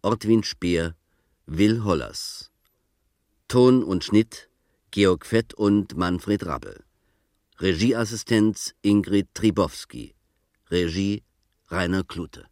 [0.00, 0.96] Ortwin Speer,
[1.44, 2.50] Will Hollers.
[3.48, 4.45] Ton und Schnitt
[4.96, 6.82] Georg Fett und Manfred Rabbel.
[7.60, 10.14] Regieassistenz Ingrid Tribowski.
[10.70, 11.22] Regie
[11.68, 12.46] Rainer Klute.